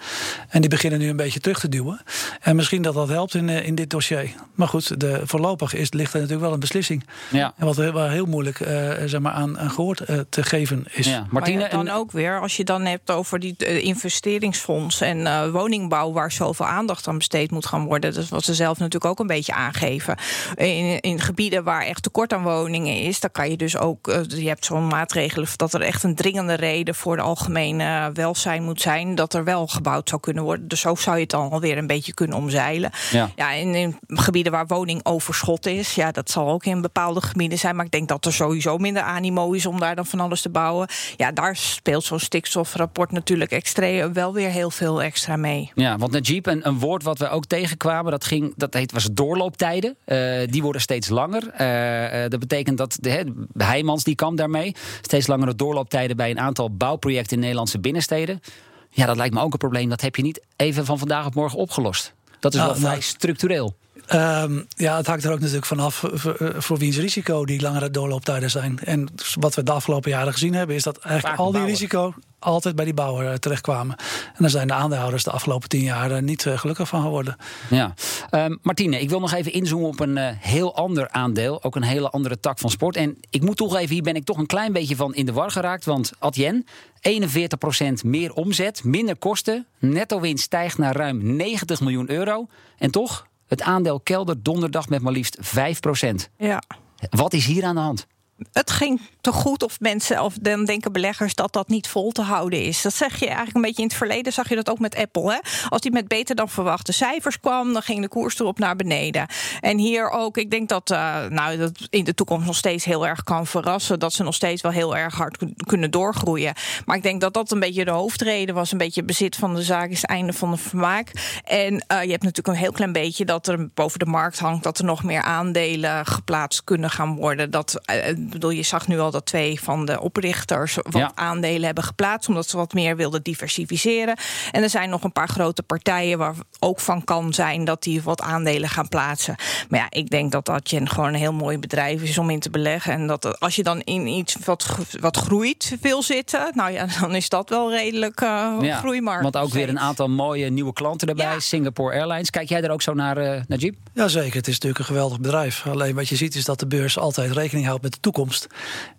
En 0.50 0.62
die 0.62 0.70
beginnen 0.70 1.00
nu 1.00 1.10
een 1.10 1.16
beetje 1.16 1.40
terug 1.40 1.60
te 1.60 1.70
duwen. 1.70 2.02
En 2.42 2.56
misschien 2.56 2.82
dat 2.82 2.94
dat 2.94 3.08
helpt 3.10 3.34
in, 3.34 3.50
eh, 3.50 3.68
in 3.68 3.76
dit 3.76 3.90
dossier. 3.90 4.30
Maar 4.56 4.68
goed, 4.68 5.00
de, 5.00 5.22
voorlopig 5.24 5.74
is, 5.74 5.92
ligt 5.92 6.14
er 6.14 6.20
natuurlijk 6.20 6.46
wel 6.46 6.54
een 6.54 6.60
beslissing. 6.60 7.04
Ja. 7.32 7.54
En 7.58 7.66
wat 7.66 7.76
heel, 7.76 7.92
waar 7.92 8.12
heel 8.12 8.26
moeilijk 8.26 8.60
eh, 8.60 8.92
zeg 9.06 9.20
maar 9.20 9.34
aan, 9.34 9.60
aan 9.60 9.70
gehoord 9.72 10.00
eh, 10.00 10.20
te 10.30 10.44
geven 10.44 10.86
is. 10.92 11.06
Ja, 11.06 11.20
Maar 11.20 11.28
Martine, 11.30 11.62
ja, 11.62 11.68
dan 11.70 11.88
en- 11.88 11.94
ook 11.94 12.12
weer, 12.12 12.40
als 12.42 12.58
je 12.58 12.64
dan 12.64 12.86
hebt 12.86 13.12
over 13.12 13.40
die 13.40 13.56
investeringsfonds 13.82 15.02
en 15.02 15.28
eh, 15.28 15.50
woningbouw, 15.52 16.12
waar 16.12 16.32
zoveel 16.32 16.66
aandacht 16.66 17.08
aan 17.08 17.18
besteed 17.18 17.52
moet 17.52 17.66
gaan 17.66 17.86
worden. 17.86 18.14
Dat 18.14 18.28
wat 18.30 18.44
ze 18.44 18.54
zelf 18.56 18.78
natuurlijk 18.78 19.12
ook 19.12 19.20
een 19.20 19.28
beetje 19.28 19.54
aangeven. 19.54 20.18
In, 20.56 21.00
in 21.00 21.20
gebieden 21.20 21.64
waar 21.64 21.82
echt 21.82 22.04
tekort 22.04 22.34
aan 22.34 22.44
woningen 22.44 23.02
is, 23.02 23.20
dan 23.20 23.32
kan 23.32 23.50
je 23.50 23.58
dus 23.58 23.78
ook, 23.78 24.08
eh, 24.08 24.22
je 24.28 24.48
hebt 24.48 24.66
zo'n 24.66 24.88
maatregelen 24.88 25.48
dat 25.56 25.74
er 25.74 25.82
echt 25.82 26.04
een 26.04 26.16
dringende 26.16 26.54
reden 26.54 26.96
voor 26.96 27.16
de 27.16 27.22
algemene 27.22 28.10
welzijn 28.14 28.64
moet 28.64 28.82
zijn, 28.82 29.16
dat 29.16 29.34
er 29.34 29.44
wel 29.44 29.68
gebouwd 29.68 30.10
zou 30.10 30.22
kunnen 30.22 30.44
worden. 30.44 30.68
Dus 30.68 30.80
zo 30.80 30.96
zou 30.96 31.16
je 31.16 31.22
het 31.22 31.32
dan 31.32 31.52
alweer 31.52 31.78
een 31.78 31.88
beetje 31.88 32.14
kunnen 32.14 32.38
omzeilen. 32.38 32.92
Ja. 33.12 33.30
Ja, 33.36 33.52
in, 33.52 33.76
in 33.76 33.98
gebieden 34.08 34.52
waar 34.52 34.68
woningoverschot 34.68 35.66
is, 35.66 35.96
ja, 35.96 36.12
dat 36.12 36.32
zal 36.32 36.50
ook 36.50 36.66
in 36.66 36.82
bepaalde 36.82 37.22
gebieden 37.22 37.58
zijn. 37.58 37.76
Maar 37.76 37.86
ik 37.86 37.92
denk 37.92 38.08
dat 38.08 38.26
er 38.26 38.34
sowieso 38.34 38.78
minder 38.78 39.04
animo 39.04 39.52
is 39.52 39.66
om 39.66 39.80
daar 39.80 39.96
dan 39.96 40.06
van 40.06 40.20
alles 40.20 40.42
te 40.42 40.50
bouwen. 40.50 40.88
Ja, 41.18 41.32
daar 41.32 41.56
speelt 41.56 42.04
zo'n 42.04 42.20
stikstofrapport 42.20 43.12
natuurlijk 43.12 43.52
extra, 43.52 44.12
wel 44.12 44.34
weer 44.34 44.50
heel 44.50 44.72
veel 44.72 45.02
extra 45.02 45.36
mee. 45.36 45.72
Ja, 45.76 45.98
want 45.98 46.12
Najib, 46.12 46.46
een, 46.46 46.68
een 46.68 46.80
woord 46.80 47.04
wat 47.04 47.18
we 47.18 47.30
ook 47.30 47.46
tegenkwamen, 47.46 48.12
dat, 48.12 48.26
ging, 48.26 48.45
dat 48.56 48.74
heet, 48.74 48.92
was 48.92 49.08
doorlooptijden. 49.12 49.96
Eh, 50.06 50.18
die 50.50 50.62
worden 50.62 50.82
steeds 50.82 51.10
langer. 51.10 51.50
Eh, 51.50 52.24
eh, 52.24 52.30
dat 52.30 52.40
betekent 52.40 52.78
dat 52.78 52.98
de, 53.00 53.34
Heijmans 53.58 54.04
die 54.04 54.16
kwam 54.16 54.36
daarmee. 54.36 54.76
Steeds 55.02 55.28
langere 55.28 55.56
doorlooptijden 55.56 56.18
bij 56.18 56.30
een 56.30 56.40
aantal 56.40 56.76
bouwprojecten 56.76 57.36
in 57.36 57.40
Nederlandse 57.40 57.80
binnensteden. 57.80 58.42
Ja, 58.90 59.06
dat 59.06 59.16
lijkt 59.16 59.34
me 59.34 59.42
ook 59.42 59.54
een 59.54 59.60
probleem. 59.60 59.90
Dat 59.90 60.02
heb 60.02 60.16
je 60.16 60.22
niet 60.22 60.42
even 60.56 60.86
van 60.86 61.00
vandaag 61.00 61.26
op 61.26 61.36
morgen 61.36 61.60
opgelost. 61.60 62.14
Dat 62.40 62.54
is 62.54 62.60
Nou, 62.60 62.72
wel 62.72 62.80
vrij 62.80 62.92
nou, 62.92 63.04
structureel. 63.04 63.76
Ehm, 64.06 64.62
ja, 64.68 64.98
het 64.98 65.08
hangt 65.08 65.24
er 65.24 65.32
ook 65.32 65.40
natuurlijk 65.40 65.66
vanaf 65.66 65.96
voor, 65.96 66.54
voor, 66.58 66.78
wiens 66.78 66.98
risico 66.98 67.46
die 67.46 67.62
langere 67.62 67.90
doorlooptijden 67.90 68.50
zijn. 68.50 68.80
En 68.84 69.10
wat 69.40 69.56
we 69.56 69.64
de 69.64 69.72
afgelopen 69.72 70.12
jaren 70.12 70.34
gezien 70.34 70.54
hebben, 70.54 70.76
is 70.76 70.84
dat 70.84 70.98
eigenlijk 70.98 71.36
Vaak 71.36 71.46
al 71.46 71.52
die 71.52 71.62
bouwer. 71.62 71.80
risico 71.80 72.14
altijd 72.46 72.76
bij 72.76 72.86
die 72.86 72.94
bouwer 72.94 73.32
eh, 73.32 73.34
terechtkwamen. 73.34 73.96
En 73.98 74.36
daar 74.38 74.50
zijn 74.50 74.68
de 74.68 74.74
aandeelhouders 74.74 75.24
de 75.24 75.32
afgelopen 75.32 75.70
tien 75.70 75.84
jaar 75.84 76.12
eh, 76.12 76.22
niet 76.22 76.46
eh, 76.46 76.58
gelukkig 76.58 76.88
van 76.88 77.02
geworden. 77.02 77.36
Ja. 77.70 77.94
Ehm, 78.30 78.56
Martine, 78.62 79.00
ik 79.00 79.10
wil 79.10 79.20
nog 79.20 79.34
even 79.34 79.54
inzoomen 79.54 79.88
op 79.88 80.00
een 80.00 80.18
heel 80.40 80.76
ander 80.76 81.10
aandeel. 81.10 81.64
Ook 81.64 81.76
een 81.76 81.84
hele 81.84 82.10
andere 82.10 82.40
tak 82.40 82.60
van 82.60 82.70
sport. 82.70 82.96
En 82.96 83.18
ik 83.30 83.42
moet 83.42 83.58
toegeven, 83.58 83.94
hier 83.94 84.04
ben 84.04 84.16
ik 84.16 84.26
toch 84.26 84.38
een 84.38 84.46
klein 84.46 84.74
beetje 84.74 84.96
van 84.96 85.16
in 85.16 85.26
de 85.26 85.34
war 85.34 85.52
geraakt. 85.52 85.86
Want 85.86 86.12
Adyen, 86.20 86.66
41% 87.02 88.04
meer 88.04 88.34
omzet, 88.34 88.84
minder 88.84 89.18
kosten. 89.18 89.66
Netto 89.80 90.20
winst 90.20 90.44
stijgt 90.44 90.78
naar 90.78 90.96
ruim 90.96 91.36
90 91.36 91.80
miljoen 91.80 92.12
euro. 92.12 92.48
En 92.78 92.92
toch, 92.92 93.28
het 93.48 93.62
aandeel 93.62 94.00
kelder 94.00 94.44
donderdag 94.44 94.90
met 94.90 95.02
maar 95.02 95.14
liefst 95.14 95.38
5%. 95.38 96.30
Ja. 96.38 96.64
Wat 97.10 97.34
is 97.34 97.46
hier 97.46 97.64
aan 97.64 97.76
de 97.76 97.82
hand? 97.82 98.08
Het 98.52 98.72
ging 98.72 99.02
te 99.22 99.32
goed 99.32 99.64
of 99.64 99.80
mensen, 99.80 100.24
of 100.24 100.34
dan 100.42 100.66
denken 100.66 100.92
beleggers 100.92 101.36
dat 101.36 101.54
dat 101.54 101.68
niet 101.68 101.88
vol 101.88 102.12
te 102.12 102.22
houden 102.22 102.64
is. 102.64 102.82
Dat 102.82 102.94
zeg 102.94 103.20
je 103.20 103.26
eigenlijk 103.26 103.56
een 103.56 103.62
beetje 103.62 103.82
in 103.82 103.88
het 103.88 103.98
verleden, 103.98 104.34
zag 104.34 104.50
je 104.50 104.56
dat 104.56 104.70
ook 104.70 104.80
met 104.80 104.96
Apple. 104.96 105.32
Hè? 105.32 105.40
Als 105.70 105.82
die 105.82 105.92
met 105.92 106.08
beter 106.08 106.36
dan 106.36 106.50
verwachte 106.50 106.92
cijfers 106.92 107.40
kwam, 107.40 107.74
dan 107.74 107.82
ging 107.82 108.02
de 108.02 108.08
koers 108.08 108.40
erop 108.40 108.60
naar 108.60 108.76
beneden. 108.76 109.28
En 109.62 109.78
hier 109.78 110.10
ook, 110.10 110.38
ik 110.38 110.52
denk 110.52 110.70
dat, 110.70 110.92
eh, 110.92 111.26
nou, 111.30 111.58
dat 111.58 111.72
in 111.90 112.04
de 112.04 112.14
toekomst 112.14 112.46
nog 112.46 112.56
steeds 112.56 112.86
heel 112.86 113.08
erg 113.08 113.24
kan 113.24 113.48
verrassen. 113.48 114.00
Dat 114.00 114.14
ze 114.14 114.24
nog 114.24 114.34
steeds 114.36 114.62
wel 114.62 114.72
heel 114.72 114.98
erg 114.98 115.16
hard 115.16 115.38
kun- 115.38 115.56
kunnen 115.66 115.92
doorgroeien. 115.92 116.54
Maar 116.86 116.96
ik 116.98 117.04
denk 117.04 117.22
dat 117.22 117.34
dat 117.34 117.52
een 117.52 117.60
beetje 117.60 117.86
de 117.86 117.92
hoofdreden 117.92 118.56
was. 118.56 118.72
Een 118.72 118.78
beetje 118.78 119.04
bezit 119.04 119.36
van 119.36 119.56
de 119.56 119.64
zaak 119.64 119.90
is 119.90 120.02
het 120.02 120.10
einde 120.10 120.34
van 120.34 120.52
de 120.52 120.58
vermaak. 120.58 121.12
En 121.44 121.86
eh, 121.88 122.04
je 122.04 122.12
hebt 122.12 122.24
natuurlijk 122.24 122.48
een 122.48 122.64
heel 122.64 122.72
klein 122.72 122.92
beetje 122.92 123.26
dat 123.26 123.48
er 123.48 123.70
boven 123.74 124.00
de 124.00 124.06
markt 124.06 124.40
hangt 124.40 124.64
dat 124.64 124.78
er 124.78 124.86
nog 124.86 125.04
meer 125.04 125.22
aandelen 125.22 126.06
geplaatst 126.06 126.64
kunnen 126.64 126.90
gaan 126.90 127.16
worden. 127.16 127.52
Dat, 127.52 127.82
eh, 127.86 128.16
bedoel, 128.30 128.50
je 128.50 128.64
zag 128.64 128.88
nu 128.88 129.00
al 129.00 129.12
dat 129.12 129.26
twee 129.26 129.60
van 129.62 129.86
de 129.86 130.00
oprichters 130.02 130.76
wat 130.76 130.94
Ja. 130.94 131.12
aandelen 131.16 131.66
hebben 131.66 131.84
geplaatst, 131.84 132.30
omdat 132.30 132.50
ze 132.50 132.58
wat 132.58 132.74
meer 132.74 132.96
wilden 132.96 133.24
diversificeren. 133.24 134.18
En 134.52 134.64
er 134.64 134.70
zijn 134.70 134.90
nog 134.90 135.04
een 135.04 135.12
paar 135.12 135.30
grote 135.30 135.64
partijen 135.64 136.18
waar 136.18 136.36
ook 136.60 136.80
van 136.80 137.04
kan 137.04 137.34
zijn 137.34 137.66
dat 137.66 137.84
die 137.84 138.02
wat 138.02 138.22
aandelen 138.22 138.70
gaan 138.70 138.88
plaatsen. 138.88 139.36
Maar 139.70 139.80
ja, 139.80 139.86
ik 139.90 140.10
denk 140.10 140.32
dat 140.32 140.46
dat 140.46 140.70
je 140.70 140.88
gewoon 140.88 141.08
een 141.10 141.16
heel 141.20 141.34
mooi 141.34 141.58
bedrijf 141.60 142.02
is 142.02 142.18
om 142.18 142.30
in 142.30 142.40
te 142.40 142.50
beleggen. 142.50 142.94
En 142.94 143.08
dat 143.08 143.40
als 143.40 143.56
je 143.56 143.64
dan 143.64 143.82
in 143.82 144.08
iets 144.08 144.36
wat, 144.46 144.66
wat 145.00 145.18
groeit 145.18 145.78
wil 145.82 146.02
zitten, 146.04 146.52
nou 146.54 146.72
ja, 146.72 146.88
dan 147.02 147.16
is 147.16 147.30
dat 147.30 147.50
wel 147.50 147.72
redelijk 147.72 148.22
eh 148.22 148.54
Ja, 148.62 148.78
groeimarkt. 148.78 149.24
want 149.24 149.38
ook 149.38 149.52
weer 149.54 149.70
een 149.70 149.80
aantal 149.80 150.08
mooie 150.10 150.50
nieuwe 150.50 150.74
klanten 150.74 151.08
erbij. 151.08 151.26
Ja. 151.26 151.40
Singapore 151.40 151.96
Airlines. 151.96 152.30
Kijk 152.30 152.50
jij 152.50 152.62
er 152.62 152.70
ook 152.72 152.82
zo 152.82 152.94
naar, 152.94 153.18
eh 153.18 153.42
Najib? 153.48 153.76
Jazeker, 153.94 154.36
het 154.36 154.48
is 154.48 154.54
natuurlijk 154.54 154.80
een 154.80 154.86
geweldig 154.86 155.20
bedrijf. 155.20 155.66
Alleen 155.68 155.96
wat 155.96 156.08
je 156.08 156.16
ziet 156.16 156.36
is 156.36 156.46
dat 156.46 156.60
de 156.60 156.68
beurs 156.68 156.98
altijd 156.98 157.32
rekening 157.32 157.66
houdt 157.66 157.82
met 157.84 157.92
de 157.92 158.00
toekomst. 158.00 158.14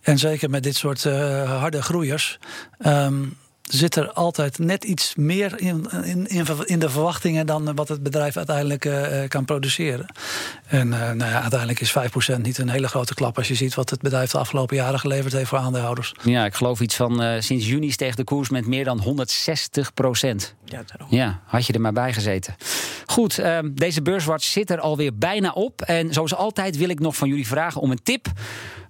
En 0.01 0.19
zeker 0.19 0.51
met 0.51 0.63
dit 0.63 0.77
soort 0.77 1.05
eh, 1.05 1.59
harde 1.59 1.83
groeiers. 1.83 2.39
ehm, 2.79 3.25
zit 3.67 3.97
er 3.97 4.13
altijd 4.13 4.59
net 4.59 4.85
iets 4.85 5.15
meer 5.15 5.61
in, 5.61 5.87
in, 6.05 6.27
in 6.67 6.79
de 6.79 6.91
verwachtingen 6.91 7.47
dan 7.47 7.75
wat 7.75 7.89
het 7.89 8.03
bedrijf 8.03 8.37
uiteindelijk 8.37 8.85
uh, 8.85 9.29
kan 9.29 9.45
produceren. 9.45 10.07
En 10.67 10.89
uh, 10.89 10.99
nou 10.99 11.31
ja, 11.31 11.41
uiteindelijk 11.41 11.81
is 11.81 11.95
5% 12.37 12.41
niet 12.41 12.59
een 12.59 12.69
hele 12.69 12.89
grote 12.89 13.15
klap 13.15 13.37
als 13.37 13.49
je 13.49 13.55
ziet 13.55 13.75
wat 13.75 13.91
het 13.91 14.01
bedrijf 14.01 14.31
de 14.31 14.39
afgelopen 14.39 14.77
jaren 14.77 14.99
geleverd 14.99 15.33
heeft 15.33 15.49
voor 15.49 15.59
aandeelhouders. 15.59 16.15
Ja, 16.25 16.45
ik 16.45 16.55
geloof 16.55 16.81
iets 16.81 16.97
van 16.97 17.23
uh, 17.23 17.41
sinds 17.41 17.67
juni 17.67 17.91
steeg 17.91 18.15
de 18.15 18.25
koers 18.25 18.49
met 18.49 18.67
meer 18.67 18.85
dan 18.85 19.01
160 19.01 19.95
procent. 19.95 20.55
Ja, 20.65 20.85
ja, 21.09 21.41
had 21.45 21.67
je 21.67 21.73
er 21.73 21.81
maar 21.81 21.93
bij 21.93 22.13
gezeten. 22.13 22.55
Goed, 23.07 23.39
ehm, 23.39 23.71
deze 23.75 24.03
beurswatch 24.03 24.45
zit 24.45 24.71
er 24.71 24.81
alweer 24.81 25.19
bijna 25.19 25.51
op. 25.51 25.83
En 25.83 26.13
zoals 26.13 26.35
altijd 26.35 26.77
wil 26.77 26.89
ik 26.89 27.01
nog 27.01 27.17
van 27.17 27.29
jullie 27.29 27.47
vragen 27.47 27.81
om 27.81 27.91
een 27.91 28.03
tip. 28.03 28.29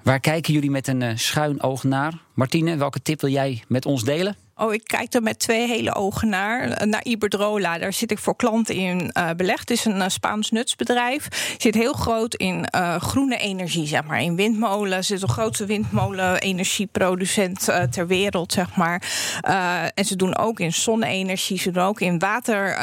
Waar 0.07 0.21
kijken 0.21 0.53
jullie 0.53 0.71
met 0.71 0.89
een 0.89 1.19
schuin 1.19 1.63
oog 1.63 1.85
naar? 1.85 2.13
Martine, 2.35 2.77
welke 2.77 3.03
tip 3.03 3.21
wil 3.21 3.31
jij 3.31 3.63
met 3.69 3.87
ons 3.87 4.05
delen? 4.05 4.37
Oh, 4.59 4.75
ik 4.75 4.85
kijk 4.85 5.15
er 5.15 5.23
met 5.23 5.39
twee 5.39 5.67
hele 5.67 5.95
ogen 5.95 6.29
naar. 6.29 6.87
Naar 6.87 7.05
Iberdrola, 7.05 7.79
daar 7.79 7.93
zit 7.93 8.11
ik 8.11 8.19
voor 8.19 8.37
klanten 8.37 8.75
in 8.75 9.11
uh, 9.19 9.31
belegd. 9.37 9.69
Het 9.69 9.71
is 9.71 9.85
een 9.85 10.11
Spaans 10.11 10.51
nutsbedrijf. 10.51 11.55
Zit 11.59 11.75
heel 11.75 11.93
groot 11.93 12.35
in 12.35 12.69
groene 12.99 13.37
energie, 13.37 13.87
zeg 13.87 14.05
maar. 14.05 14.23
In 14.23 14.37
windmolen. 14.37 15.05
Zit 15.05 15.21
de 15.21 15.29
grootste 15.29 15.67
windmolen-energieproducent 15.67 17.69
ter 17.91 18.07
wereld, 18.07 18.53
zeg 18.53 18.77
maar. 18.77 19.03
en 19.95 20.05
ze 20.05 20.17
doen 20.17 20.37
ook 20.37 20.61
in 20.61 20.73
zonne-energie. 20.73 21.59
Ze 21.59 21.71
doen 21.71 21.83
ook 21.83 22.01
in 22.01 22.19
water, 22.19 22.77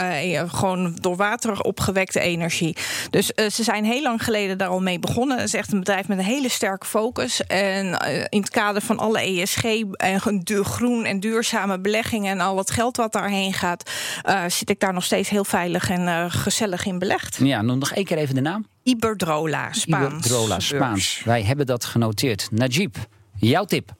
gewoon 0.50 0.98
door 1.02 1.16
water 1.16 1.62
opgewekte 1.62 2.20
energie. 2.20 2.78
Dus 3.10 3.28
ze 3.28 3.64
zijn 3.64 3.86
heel 3.86 4.02
lang 4.02 4.24
geleden 4.24 4.58
daar 4.58 4.68
al 4.68 4.82
mee 4.82 5.00
begonnen. 5.00 5.38
Het 5.38 5.48
is 5.48 5.54
echt 5.54 5.72
een 5.72 5.80
bedrijf 5.80 6.08
met 6.08 6.18
een 6.18 6.24
hele 6.24 6.50
sterke 6.50 6.86
focus. 6.86 7.12
En 7.47 7.86
in 8.30 8.39
het 8.39 8.49
kader 8.49 8.82
van 8.82 8.97
alle 8.97 9.19
ESG 9.19 9.63
en 9.91 10.21
groen 10.63 11.06
en 11.06 11.19
duurzaam 11.19 11.82
beleggingen 11.82 12.32
en 12.32 12.39
al 12.39 12.58
het 12.58 12.71
geld 12.71 12.97
wat 12.97 13.12
daarheen 13.12 13.54
gaat, 13.54 13.91
uh, 14.26 14.43
zit 14.47 14.69
ik 14.69 14.80
daar 14.80 14.93
nog 14.93 15.04
steeds 15.04 15.30
heel 15.30 15.45
veilig 15.45 15.89
en 15.89 16.02
uh, 16.02 16.26
gezellig 16.28 16.86
in 16.86 16.99
belegd. 16.99 17.38
Ja, 17.41 17.62
noem 17.62 17.78
nog 17.78 17.91
één 17.91 18.06
keer 18.06 18.17
even 18.17 18.36
de 18.36 18.41
naam. 18.41 18.65
Iberdrola, 18.84 19.73
Spaans. 19.73 20.26
Iberdrola, 20.26 20.60
Spaans. 20.60 21.21
Wij 21.26 21.43
hebben 21.43 21.65
dat 21.65 21.86
genoteerd. 21.86 22.47
Najib, 22.52 22.95
jouw 23.36 23.65
tip. 23.65 23.91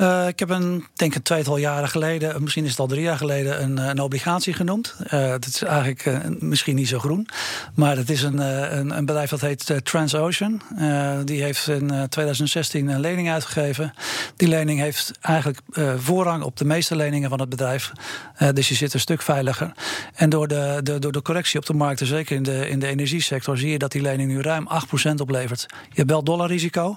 Uh, 0.00 0.28
ik 0.28 0.38
heb 0.38 0.50
een, 0.50 0.86
denk 0.94 1.14
een 1.14 1.22
tweetal 1.22 1.56
jaren 1.56 1.88
geleden, 1.88 2.42
misschien 2.42 2.64
is 2.64 2.70
het 2.70 2.78
al 2.78 2.86
drie 2.86 3.02
jaar 3.02 3.16
geleden, 3.16 3.62
een, 3.62 3.78
een 3.78 4.00
obligatie 4.00 4.52
genoemd. 4.52 4.94
Uh, 5.04 5.10
dat 5.30 5.46
is 5.46 5.62
eigenlijk 5.62 6.30
misschien 6.38 6.76
niet 6.76 6.88
zo 6.88 6.98
groen. 6.98 7.28
Maar 7.74 7.96
het 7.96 8.10
is 8.10 8.22
een, 8.22 8.38
een, 8.78 8.96
een 8.96 9.04
bedrijf 9.04 9.30
dat 9.30 9.40
heet 9.40 9.80
Transocean. 9.82 10.60
die 11.24 11.42
heeft 11.42 11.68
in 11.68 12.06
2016 12.08 12.88
een 12.88 13.00
lening 13.00 13.30
uitgegeven. 13.30 13.92
Die 14.36 14.48
lening 14.48 14.80
heeft 14.80 15.12
eigenlijk 15.20 15.60
voorrang 15.96 16.42
op 16.42 16.56
de 16.56 16.64
meeste 16.64 16.96
leningen 16.96 17.30
van 17.30 17.40
het 17.40 17.48
bedrijf. 17.48 17.92
dus 18.52 18.68
je 18.68 18.74
zit 18.74 18.94
een 18.94 19.00
stuk 19.00 19.22
veiliger. 19.22 19.72
En 20.14 20.30
door 20.30 20.48
de, 20.48 20.80
de, 20.82 20.98
door 20.98 21.12
de 21.12 21.22
correctie 21.22 21.58
op 21.58 21.66
de 21.66 21.74
markt, 21.74 22.00
zeker 22.04 22.36
in 22.36 22.42
de, 22.42 22.68
in 22.68 22.78
de 22.78 22.86
energiesector, 22.86 23.58
zie 23.58 23.70
je 23.70 23.78
dat 23.78 23.92
die 23.92 24.02
lening 24.02 24.30
nu 24.30 24.40
ruim 24.40 24.68
8% 25.08 25.14
oplevert. 25.16 25.66
Je 25.70 25.94
hebt 25.94 26.10
wel 26.10 26.24
dollarrisico, 26.24 26.96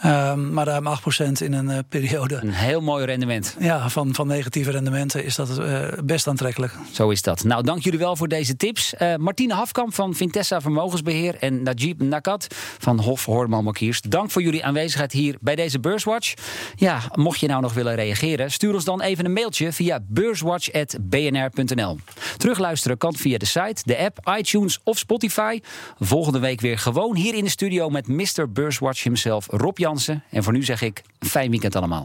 ehm, 0.00 0.52
maar 0.52 0.66
ruim 0.66 0.86
8% 0.86 1.40
in 1.40 1.52
een 1.52 1.84
periode 1.88 2.41
een 2.42 2.52
heel 2.52 2.80
mooi 2.80 3.04
rendement. 3.04 3.56
Ja, 3.58 3.88
van, 3.88 4.14
van 4.14 4.26
negatieve 4.26 4.70
rendementen 4.70 5.24
is 5.24 5.34
dat 5.34 5.58
uh, 5.58 5.88
best 6.04 6.26
aantrekkelijk. 6.26 6.72
Zo 6.92 7.10
is 7.10 7.22
dat. 7.22 7.44
Nou, 7.44 7.62
dank 7.62 7.82
jullie 7.82 7.98
wel 7.98 8.16
voor 8.16 8.28
deze 8.28 8.56
tips. 8.56 8.94
Uh, 8.98 9.16
Martine 9.16 9.54
Hafkamp 9.54 9.94
van 9.94 10.14
Vintessa 10.14 10.60
Vermogensbeheer 10.60 11.34
en 11.34 11.62
Najib 11.62 12.00
Nakat 12.00 12.46
van 12.78 13.00
Hof 13.00 13.24
Horman 13.24 13.64
Markiers. 13.64 14.00
Dank 14.00 14.30
voor 14.30 14.42
jullie 14.42 14.64
aanwezigheid 14.64 15.12
hier 15.12 15.36
bij 15.40 15.54
deze 15.54 15.80
Beurswatch. 15.80 16.34
Ja, 16.76 17.00
mocht 17.14 17.40
je 17.40 17.46
nou 17.46 17.62
nog 17.62 17.74
willen 17.74 17.94
reageren, 17.94 18.50
stuur 18.50 18.74
ons 18.74 18.84
dan 18.84 19.00
even 19.00 19.24
een 19.24 19.32
mailtje 19.32 19.72
via 19.72 19.98
beurswatch.bnr.nl. 20.08 21.98
Terugluisteren 22.36 22.98
kan 22.98 23.14
via 23.14 23.38
de 23.38 23.46
site, 23.46 23.82
de 23.84 23.98
app, 23.98 24.34
iTunes 24.38 24.80
of 24.84 24.98
Spotify. 24.98 25.60
Volgende 25.98 26.38
week 26.38 26.60
weer 26.60 26.78
gewoon 26.78 27.16
hier 27.16 27.34
in 27.34 27.44
de 27.44 27.50
studio 27.50 27.88
met 27.88 28.08
Mr. 28.08 28.52
Beurswatch 28.52 29.02
himself, 29.02 29.46
Rob 29.50 29.78
Jansen. 29.78 30.22
En 30.30 30.42
voor 30.42 30.52
nu 30.52 30.62
zeg 30.62 30.82
ik, 30.82 31.02
fijn 31.18 31.50
weekend 31.50 31.76
allemaal. 31.76 32.00